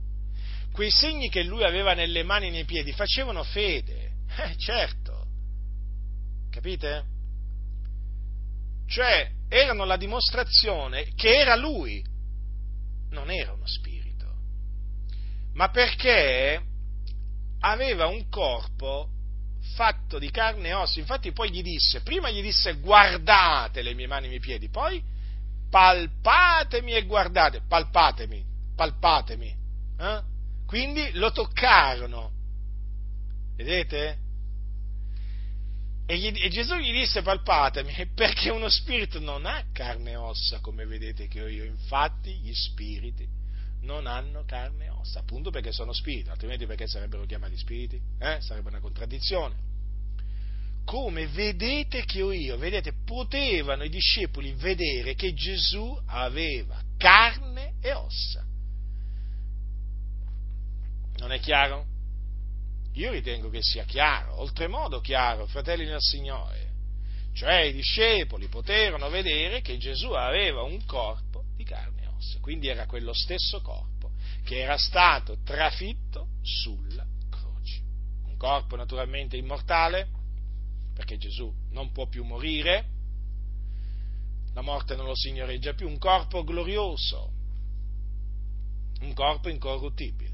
[0.73, 4.11] Quei segni che lui aveva nelle mani e nei piedi facevano fede.
[4.35, 5.27] Eh, certo.
[6.51, 7.05] Capite?
[8.87, 12.03] Cioè, erano la dimostrazione che era lui
[13.13, 14.27] non era uno spirito,
[15.55, 16.61] ma perché
[17.61, 19.09] aveva un corpo
[19.75, 20.99] fatto di carne e ossa.
[20.99, 24.69] Infatti poi gli disse, prima gli disse guardate le mie mani e i miei piedi,
[24.69, 25.03] poi
[25.71, 28.45] palpatemi e guardate, palpatemi,
[28.75, 29.57] palpatemi.
[29.99, 30.23] Eh?
[30.67, 32.31] Quindi lo toccarono.
[33.57, 34.19] Vedete?
[36.07, 40.61] E, gli, e, Gesù gli disse palpatemi perché uno spirito non ha carne e ossa
[40.61, 43.41] come vedete che ho io, infatti gli spiriti
[43.83, 48.01] non hanno carne e ossa, appunto perché sono spiriti, altrimenti perché sarebbero chiamati spiriti?
[48.19, 48.41] Eh?
[48.41, 49.71] Sarebbe una contraddizione.
[50.85, 57.93] Come vedete che ho io, vedete, potevano i discepoli vedere che Gesù aveva carne e
[57.93, 58.45] ossa.
[61.19, 61.87] Non è chiaro?
[62.95, 66.71] Io ritengo che sia chiaro, oltremodo chiaro, fratelli nel Signore.
[67.33, 72.69] Cioè i discepoli poterono vedere che Gesù aveva un corpo di carne e ossa, quindi
[72.69, 74.11] era quello stesso corpo
[74.45, 77.81] che era stato trafitto sulla croce.
[78.27, 80.09] Un corpo naturalmente immortale,
[80.95, 82.89] perché Gesù non può più morire,
[84.53, 87.33] la morte non lo signoreggia più, un corpo glorioso,
[89.01, 90.32] un corpo incorruttibile.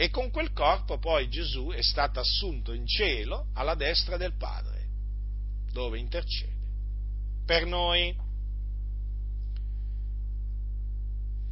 [0.00, 4.86] E con quel corpo poi Gesù è stato assunto in cielo alla destra del Padre,
[5.72, 6.56] dove intercede
[7.44, 8.16] per noi.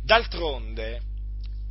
[0.03, 1.03] D'altronde,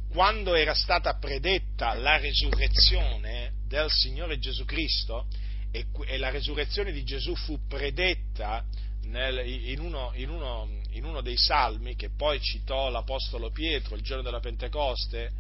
[0.10, 5.26] quando era stata predetta la resurrezione del Signore Gesù Cristo,
[5.72, 5.88] e,
[6.20, 8.64] la resurrezione di Gesù fu predetta
[9.06, 14.04] nel, in, uno, in, uno, in uno dei salmi che poi citò l'Apostolo Pietro il
[14.04, 15.32] giorno della Pentecoste,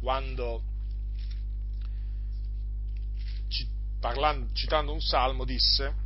[0.00, 0.72] quando
[4.00, 6.04] parlando, citando un salmo, disse,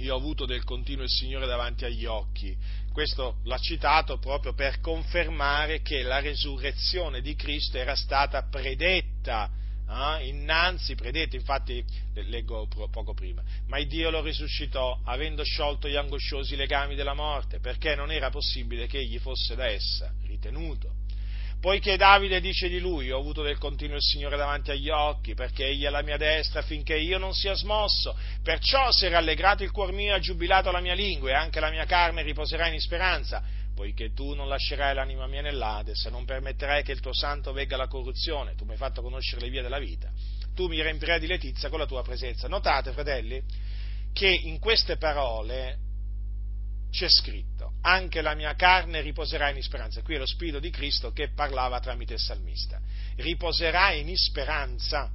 [0.00, 2.56] io ho avuto del continuo il Signore davanti agli occhi.
[2.92, 9.50] Questo l'ha citato proprio per confermare che la resurrezione di Cristo era stata predetta,
[9.88, 10.26] eh?
[10.26, 11.84] innanzi predetta, infatti
[12.14, 17.60] leggo poco prima, ma il Dio lo risuscitò avendo sciolto gli angosciosi legami della morte,
[17.60, 20.99] perché non era possibile che egli fosse da essa ritenuto
[21.60, 25.66] poiché Davide dice di lui, ho avuto del continuo il Signore davanti agli occhi, perché
[25.66, 29.70] egli è la mia destra finché io non sia smosso, perciò si è rallegrato il
[29.70, 32.80] cuor mio e ha giubilato la mia lingua e anche la mia carne riposerà in
[32.80, 33.42] speranza,
[33.74, 37.88] poiché tu non lascerai l'anima mia nell'Ades, non permetterai che il tuo santo vegga la
[37.88, 40.10] corruzione, tu mi hai fatto conoscere le vie della vita,
[40.54, 42.48] tu mi riempirai di letizia con la tua presenza.
[42.48, 43.42] Notate, fratelli,
[44.14, 45.89] che in queste parole
[46.90, 50.02] c'è scritto, anche la mia carne riposerà in speranza.
[50.02, 52.80] Qui è lo Spirito di Cristo che parlava tramite il salmista.
[53.16, 55.10] Riposerà in speranza.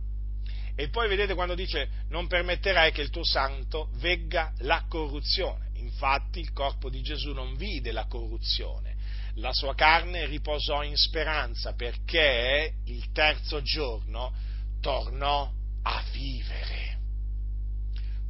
[0.75, 5.69] E poi vedete quando dice non permetterai che il tuo santo vegga la corruzione.
[5.75, 8.95] Infatti il corpo di Gesù non vide la corruzione.
[9.35, 14.33] La sua carne riposò in speranza perché il terzo giorno
[14.79, 15.51] tornò
[15.83, 16.99] a vivere.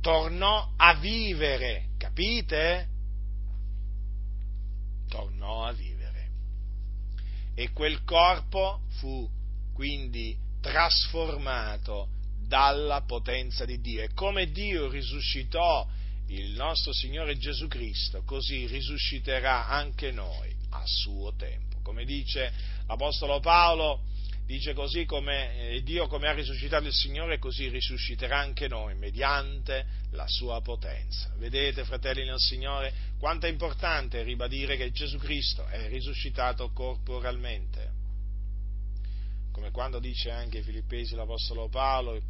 [0.01, 2.93] Tornò a vivere, capite?
[5.07, 6.03] Tornò a vivere.
[7.57, 9.27] e quel corpo fu
[9.73, 12.09] quindi trasformato
[12.47, 14.03] dalla potenza di Dio.
[14.03, 15.87] E come Dio risuscitò
[16.27, 21.79] il nostro Signore Gesù Cristo, così risusciterà anche noi a suo tempo.
[21.81, 22.51] Come dice
[22.87, 24.01] l'Apostolo Paolo,
[24.45, 29.85] dice così come eh, Dio come ha risuscitato il Signore, così risusciterà anche noi mediante
[30.11, 31.31] la sua potenza.
[31.37, 37.93] Vedete, fratelli nel Signore, quanto è importante ribadire che Gesù Cristo è risuscitato corporalmente.
[39.51, 42.21] Come quando dice anche Filippesi l'Apostolo Paolo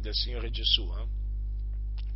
[0.00, 1.20] del Signore Gesù, eh?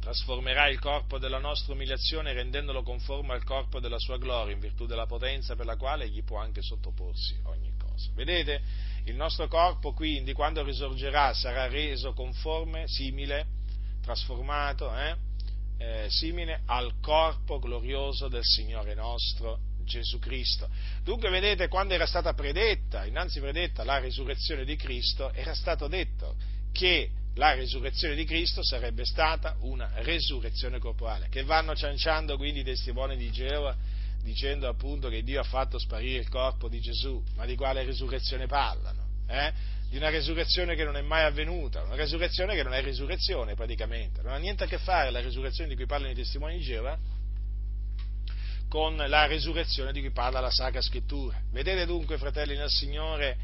[0.01, 4.87] trasformerà il corpo della nostra umiliazione rendendolo conforme al corpo della sua gloria, in virtù
[4.87, 7.76] della potenza per la quale egli può anche sottoporsi ogni cosa.
[8.15, 8.61] Vedete?
[9.05, 13.47] Il nostro corpo quindi, quando risorgerà, sarà reso conforme, simile,
[14.03, 15.17] trasformato, eh?
[15.79, 20.69] Eh, simile al corpo glorioso del Signore nostro Gesù Cristo.
[21.03, 26.35] Dunque, vedete, quando era stata predetta, innanzi predetta la risurrezione di Cristo, era stato detto
[26.73, 32.65] che la risurrezione di Cristo sarebbe stata una resurrezione corporale, che vanno cianciando quindi i
[32.65, 33.77] testimoni di Geova
[34.27, 38.47] dicendo appunto che Dio ha fatto sparire il corpo di Gesù, ma di quale risurrezione
[38.47, 39.05] parlano?
[39.29, 39.53] Eh?
[39.89, 44.23] Di una resurrezione che non è mai avvenuta, una resurrezione che non è risurrezione praticamente,
[44.23, 46.99] non ha niente a che fare la resurrezione di cui parlano i testimoni di Geova
[48.69, 51.41] con la resurrezione di cui parla la Sacra Scrittura.
[51.53, 53.39] Vedete dunque, fratelli nel Signore,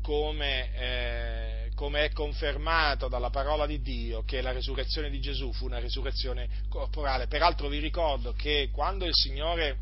[0.00, 5.64] come eh, come è confermato dalla parola di Dio che la risurrezione di Gesù fu
[5.64, 7.26] una risurrezione corporale.
[7.26, 9.78] Peraltro vi ricordo che quando il Signore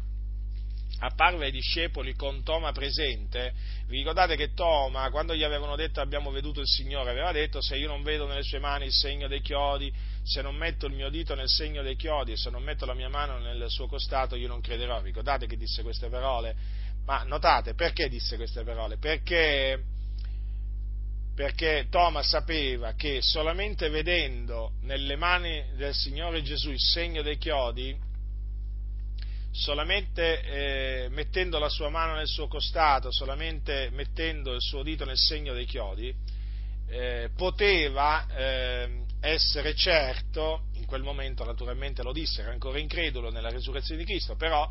[1.01, 3.53] apparve ai discepoli con Toma presente,
[3.87, 7.77] vi ricordate che Toma, quando gli avevano detto abbiamo veduto il Signore, aveva detto se
[7.77, 9.93] io non vedo nelle sue mani il segno dei chiodi,
[10.23, 12.95] se non metto il mio dito nel segno dei chiodi e se non metto la
[12.95, 15.01] mia mano nel suo costato io non crederò.
[15.01, 16.55] Ricordate che disse queste parole?
[17.05, 18.99] Ma notate, perché disse queste parole?
[18.99, 19.83] Perché
[21.39, 27.97] perché Toma sapeva che solamente vedendo nelle mani del Signore Gesù il segno dei chiodi,
[29.59, 35.19] solamente eh, mettendo la sua mano nel suo costato, solamente mettendo il suo dito nel
[35.19, 36.15] segno dei chiodi,
[36.87, 43.51] eh, poteva eh, essere certo, in quel momento naturalmente lo disse, era ancora incredulo nella
[43.51, 44.71] risurrezione di Cristo, però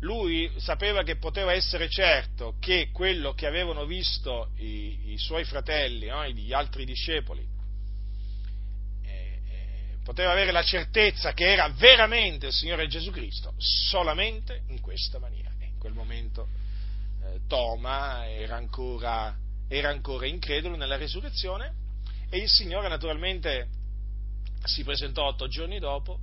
[0.00, 6.08] lui sapeva che poteva essere certo che quello che avevano visto i, i suoi fratelli,
[6.08, 6.28] no?
[6.28, 7.55] gli altri discepoli,
[10.06, 15.50] poteva avere la certezza che era veramente il Signore Gesù Cristo solamente in questa maniera.
[15.58, 16.46] E in quel momento
[17.24, 21.74] eh, Toma era ancora, era ancora incredulo nella risurrezione
[22.30, 23.66] e il Signore naturalmente
[24.62, 26.20] si presentò otto giorni dopo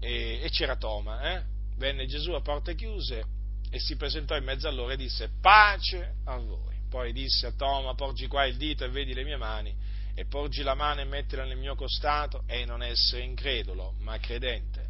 [0.00, 1.42] e, e c'era Toma, eh?
[1.76, 3.26] venne Gesù a porte chiuse
[3.68, 6.74] e si presentò in mezzo a loro e disse pace a voi.
[6.88, 9.76] Poi disse a Toma, porgi qua il dito e vedi le mie mani,
[10.16, 14.88] e porgi la mano e mettila nel mio costato, e non essere incredulo, ma credente.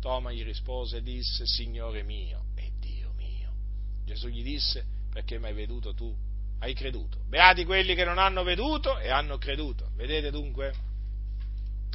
[0.00, 3.52] Toma gli rispose e disse, Signore mio e Dio mio.
[4.06, 6.16] Gesù gli disse, perché mi hai veduto tu?
[6.60, 7.18] Hai creduto.
[7.26, 9.90] Beati quelli che non hanno veduto e hanno creduto.
[9.96, 10.72] Vedete dunque?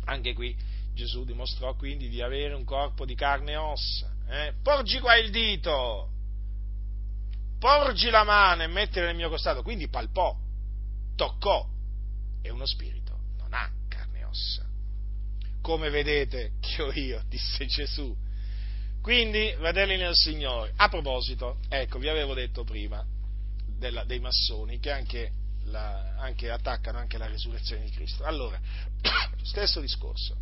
[0.06, 0.56] Anche qui
[0.94, 5.30] Gesù dimostrò quindi di avere un corpo di carne e ossa eh, porgi qua il
[5.30, 6.10] dito,
[7.60, 10.36] porgi la mano e mettila nel mio costato, quindi palpò,
[11.16, 11.68] toccò,
[12.46, 14.66] e uno spirito non ha carne e ossa.
[15.62, 18.16] Come vedete che ho io, disse Gesù.
[19.02, 23.06] Quindi, fratelli nel Signore, a proposito, ecco, vi avevo detto prima
[23.78, 25.32] della, dei massoni che anche,
[25.66, 28.24] la, anche attaccano anche la risurrezione di Cristo.
[28.24, 28.60] Allora,
[29.44, 30.36] stesso discorso,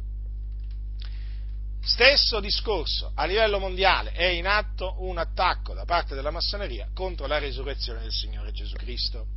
[1.86, 7.28] Stesso discorso, a livello mondiale è in atto un attacco da parte della massoneria contro
[7.28, 9.28] la risurrezione del Signore Gesù Cristo.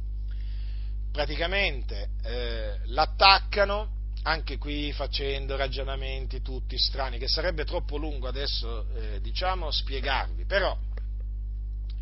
[1.16, 9.20] Praticamente eh, l'attaccano anche qui facendo ragionamenti tutti strani, che sarebbe troppo lungo adesso eh,
[9.22, 10.76] diciamo spiegarvi, però,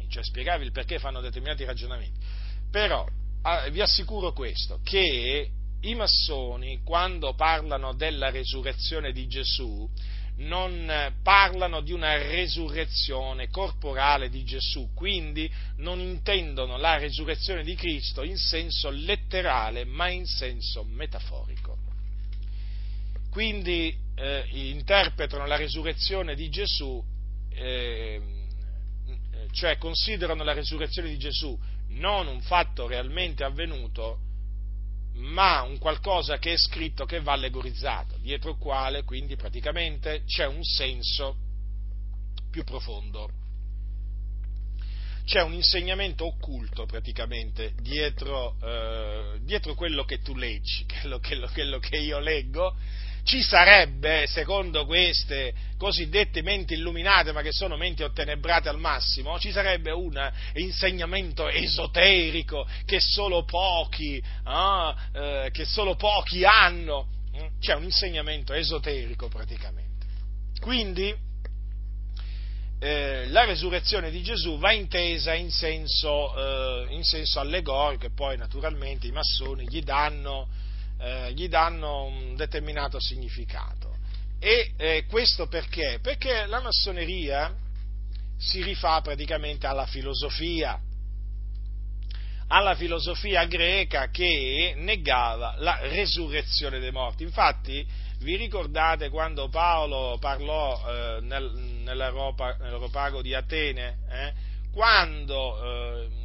[0.09, 2.19] cioè spiegarvi il perché fanno determinati ragionamenti,
[2.69, 5.49] però eh, vi assicuro questo, che
[5.82, 9.89] i massoni quando parlano della resurrezione di Gesù
[10.36, 18.23] non parlano di una resurrezione corporale di Gesù, quindi non intendono la resurrezione di Cristo
[18.23, 21.78] in senso letterale, ma in senso metaforico.
[23.31, 27.02] Quindi eh, interpretano la resurrezione di Gesù,
[27.51, 28.20] eh,
[29.52, 31.56] cioè considerano la resurrezione di Gesù
[31.89, 34.19] non un fatto realmente avvenuto,
[35.15, 40.47] ma un qualcosa che è scritto che va allegorizzato, dietro il quale quindi praticamente c'è
[40.47, 41.36] un senso
[42.51, 43.31] più profondo.
[45.24, 51.78] c'è un insegnamento occulto praticamente dietro, eh, dietro quello che tu leggi, quello, quello, quello
[51.78, 52.77] che io leggo,
[53.25, 59.51] ci sarebbe, secondo queste cosiddette menti illuminate, ma che sono menti ottenebrate al massimo, ci
[59.51, 67.09] sarebbe un insegnamento esoterico che solo pochi, ah, eh, che solo pochi hanno.
[67.59, 70.07] C'è un insegnamento esoterico praticamente.
[70.61, 71.13] Quindi
[72.79, 78.37] eh, la resurrezione di Gesù va intesa in senso, eh, in senso allegorico e poi
[78.37, 80.49] naturalmente i massoni gli danno
[81.05, 83.93] eh, gli danno un determinato significato.
[84.39, 85.99] E eh, questo perché?
[86.01, 87.55] Perché la massoneria
[88.39, 90.81] si rifà praticamente alla filosofia,
[92.49, 97.23] alla filosofia greca che negava la resurrezione dei morti.
[97.23, 97.87] Infatti,
[98.21, 101.51] vi ricordate quando Paolo parlò eh, nel,
[101.85, 103.99] nell'Europago di Atene?
[104.09, 104.33] Eh?
[104.73, 106.24] Quando eh,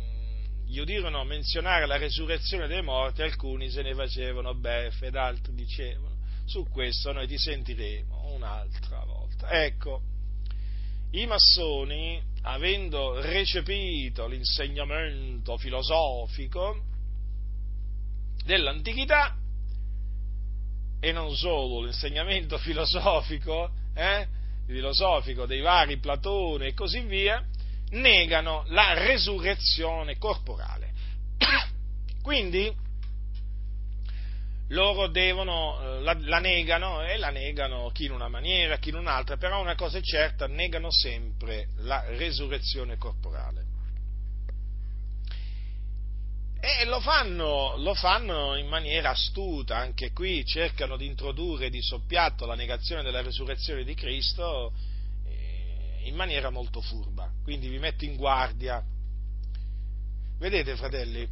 [0.70, 6.18] gli udirono menzionare la resurrezione dei morti, alcuni se ne facevano beffe ed altri dicevano,
[6.46, 9.50] su questo noi ti sentiremo un'altra volta.
[9.50, 10.02] Ecco,
[11.12, 16.84] i massoni, avendo recepito l'insegnamento filosofico
[18.46, 19.36] dell'antichità,
[21.00, 24.28] e non solo l'insegnamento filosofico, eh,
[24.68, 27.44] filosofico dei vari Platone e così via,
[27.92, 30.94] negano la resurrezione corporale.
[32.22, 32.72] Quindi
[34.70, 38.96] loro devono, eh, la, la, negano e la negano chi in una maniera, chi in
[38.96, 43.66] un'altra, però una cosa è certa, negano sempre la resurrezione corporale.
[46.62, 52.46] E lo fanno, lo fanno in maniera astuta, anche qui cercano di introdurre di soppiatto
[52.46, 54.74] la negazione della resurrezione di Cristo
[56.10, 57.32] in maniera molto furba.
[57.44, 58.84] Quindi vi metto in guardia.
[60.38, 61.28] Vedete, fratelli,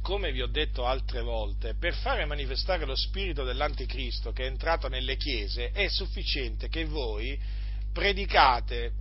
[0.00, 4.88] come vi ho detto altre volte, per fare manifestare lo spirito dell'anticristo che è entrato
[4.88, 7.38] nelle chiese è sufficiente che voi
[7.92, 8.92] predicate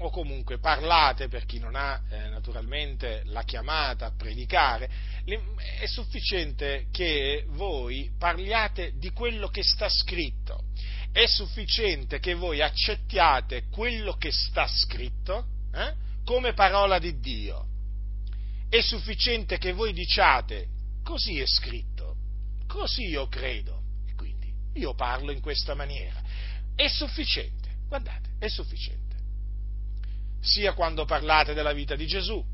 [0.00, 4.88] o comunque parlate per chi non ha eh, naturalmente la chiamata a predicare,
[5.24, 10.66] è sufficiente che voi parliate di quello che sta scritto
[11.12, 15.94] è sufficiente che voi accettiate quello che sta scritto eh,
[16.24, 17.66] come parola di Dio.
[18.68, 20.68] È sufficiente che voi diciate
[21.02, 22.16] così è scritto,
[22.66, 26.22] così io credo e quindi io parlo in questa maniera.
[26.74, 29.16] È sufficiente, guardate, è sufficiente.
[30.40, 32.44] Sia quando parlate della vita di Gesù,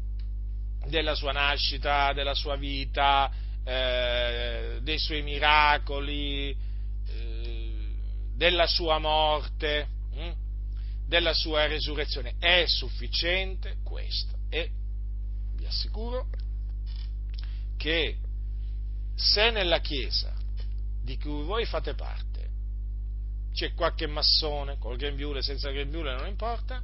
[0.86, 3.30] della sua nascita, della sua vita,
[3.64, 6.56] eh, dei suoi miracoli,
[8.34, 10.32] della sua morte, hm?
[11.06, 12.34] della sua resurrezione.
[12.38, 14.70] È sufficiente questo e
[15.56, 16.28] vi assicuro
[17.76, 18.18] che
[19.14, 20.34] se nella Chiesa
[21.02, 22.32] di cui voi fate parte
[23.52, 26.82] c'è qualche massone, col grembiule, senza grembiule, non importa,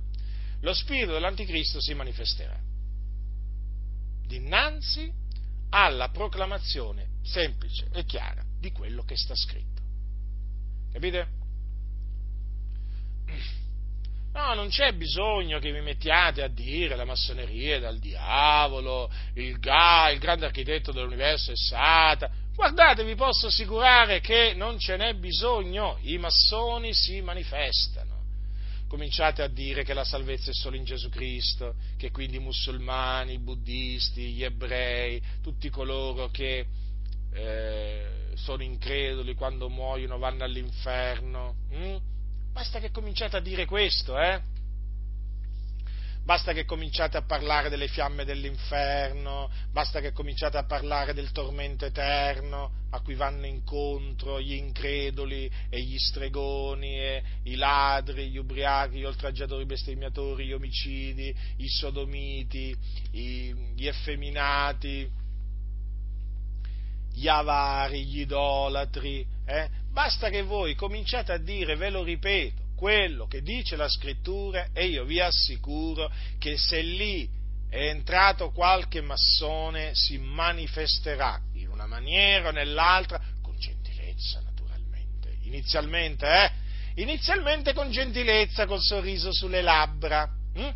[0.61, 2.69] lo spirito dell'anticristo si manifesterà
[4.31, 5.13] dinanzi
[5.71, 9.83] alla proclamazione semplice e chiara di quello che sta scritto.
[10.93, 11.39] Capite?
[14.33, 19.59] No, non c'è bisogno che vi mettiate a dire la massoneria è dal diavolo, il,
[19.59, 22.33] Ga, il grande architetto dell'universo è Satana.
[22.55, 28.19] Guardate, vi posso assicurare che non ce n'è bisogno, i massoni si manifestano.
[28.87, 33.35] Cominciate a dire che la salvezza è solo in Gesù Cristo, che quindi i musulmani,
[33.35, 36.67] i buddisti, gli ebrei, tutti coloro che
[37.33, 41.55] eh, sono increduli quando muoiono vanno all'inferno.
[41.71, 41.97] Hm?
[42.53, 44.41] Basta che cominciate a dire questo, eh?
[46.23, 51.87] Basta che cominciate a parlare delle fiamme dell'inferno, basta che cominciate a parlare del tormento
[51.87, 58.99] eterno a cui vanno incontro gli increduli e gli stregoni, e i ladri, gli ubriachi,
[58.99, 62.77] gli oltraggiatori, i bestemmiatori, gli omicidi, i sodomiti,
[63.11, 65.11] gli effeminati,
[67.13, 69.69] gli avari, gli idolatri, eh?
[69.91, 74.87] Basta che voi cominciate a dire, ve lo ripeto, quello che dice la scrittura e
[74.87, 77.29] io vi assicuro che se lì
[77.69, 86.27] è entrato qualche massone si manifesterà in una maniera o nell'altra, con gentilezza naturalmente, inizialmente,
[86.27, 86.51] eh?
[86.95, 90.71] Inizialmente con gentilezza, col sorriso sulle labbra, hm?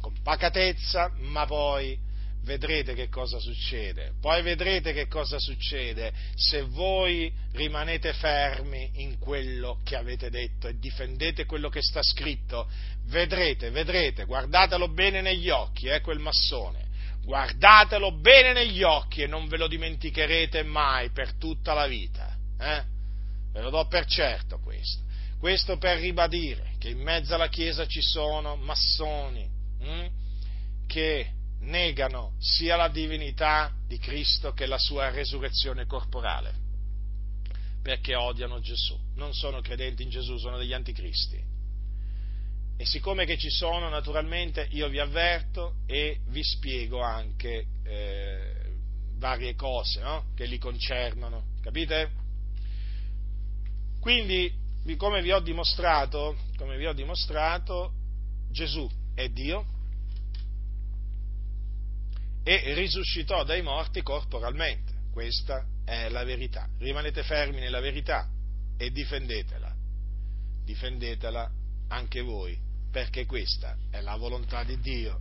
[0.00, 1.98] con pacatezza, ma poi
[2.48, 4.14] vedrete che cosa succede.
[4.22, 10.78] Poi vedrete che cosa succede se voi rimanete fermi in quello che avete detto e
[10.78, 12.66] difendete quello che sta scritto.
[13.04, 16.86] Vedrete, vedrete, guardatelo bene negli occhi, eh, quel massone.
[17.22, 22.34] Guardatelo bene negli occhi e non ve lo dimenticherete mai per tutta la vita.
[22.58, 22.82] Eh?
[23.52, 25.02] Ve lo do per certo questo.
[25.38, 29.46] Questo per ribadire che in mezzo alla Chiesa ci sono massoni
[29.80, 30.08] hm,
[30.86, 36.54] che negano sia la divinità di Cristo che la sua resurrezione corporale,
[37.82, 41.56] perché odiano Gesù, non sono credenti in Gesù, sono degli anticristi.
[42.80, 48.58] E siccome che ci sono, naturalmente io vi avverto e vi spiego anche eh,
[49.16, 50.26] varie cose no?
[50.36, 52.26] che li concernono, capite?
[54.00, 54.52] Quindi,
[54.96, 57.92] come vi ho dimostrato, come vi ho dimostrato
[58.50, 59.66] Gesù è Dio,
[62.42, 64.92] e risuscitò dai morti corporalmente.
[65.12, 66.68] Questa è la verità.
[66.78, 68.28] Rimanete fermi nella verità
[68.76, 69.74] e difendetela.
[70.64, 71.50] Difendetela
[71.88, 72.58] anche voi,
[72.90, 75.20] perché questa è la volontà di Dio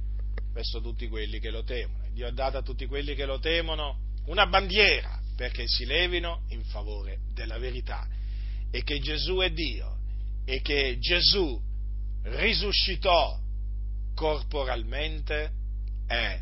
[0.53, 2.06] verso tutti quelli che lo temono.
[2.11, 6.64] Dio ha dato a tutti quelli che lo temono una bandiera perché si levino in
[6.64, 8.07] favore della verità
[8.72, 9.98] e che Gesù è Dio
[10.45, 11.61] e che Gesù
[12.23, 13.39] risuscitò
[14.15, 15.52] corporalmente
[16.07, 16.41] è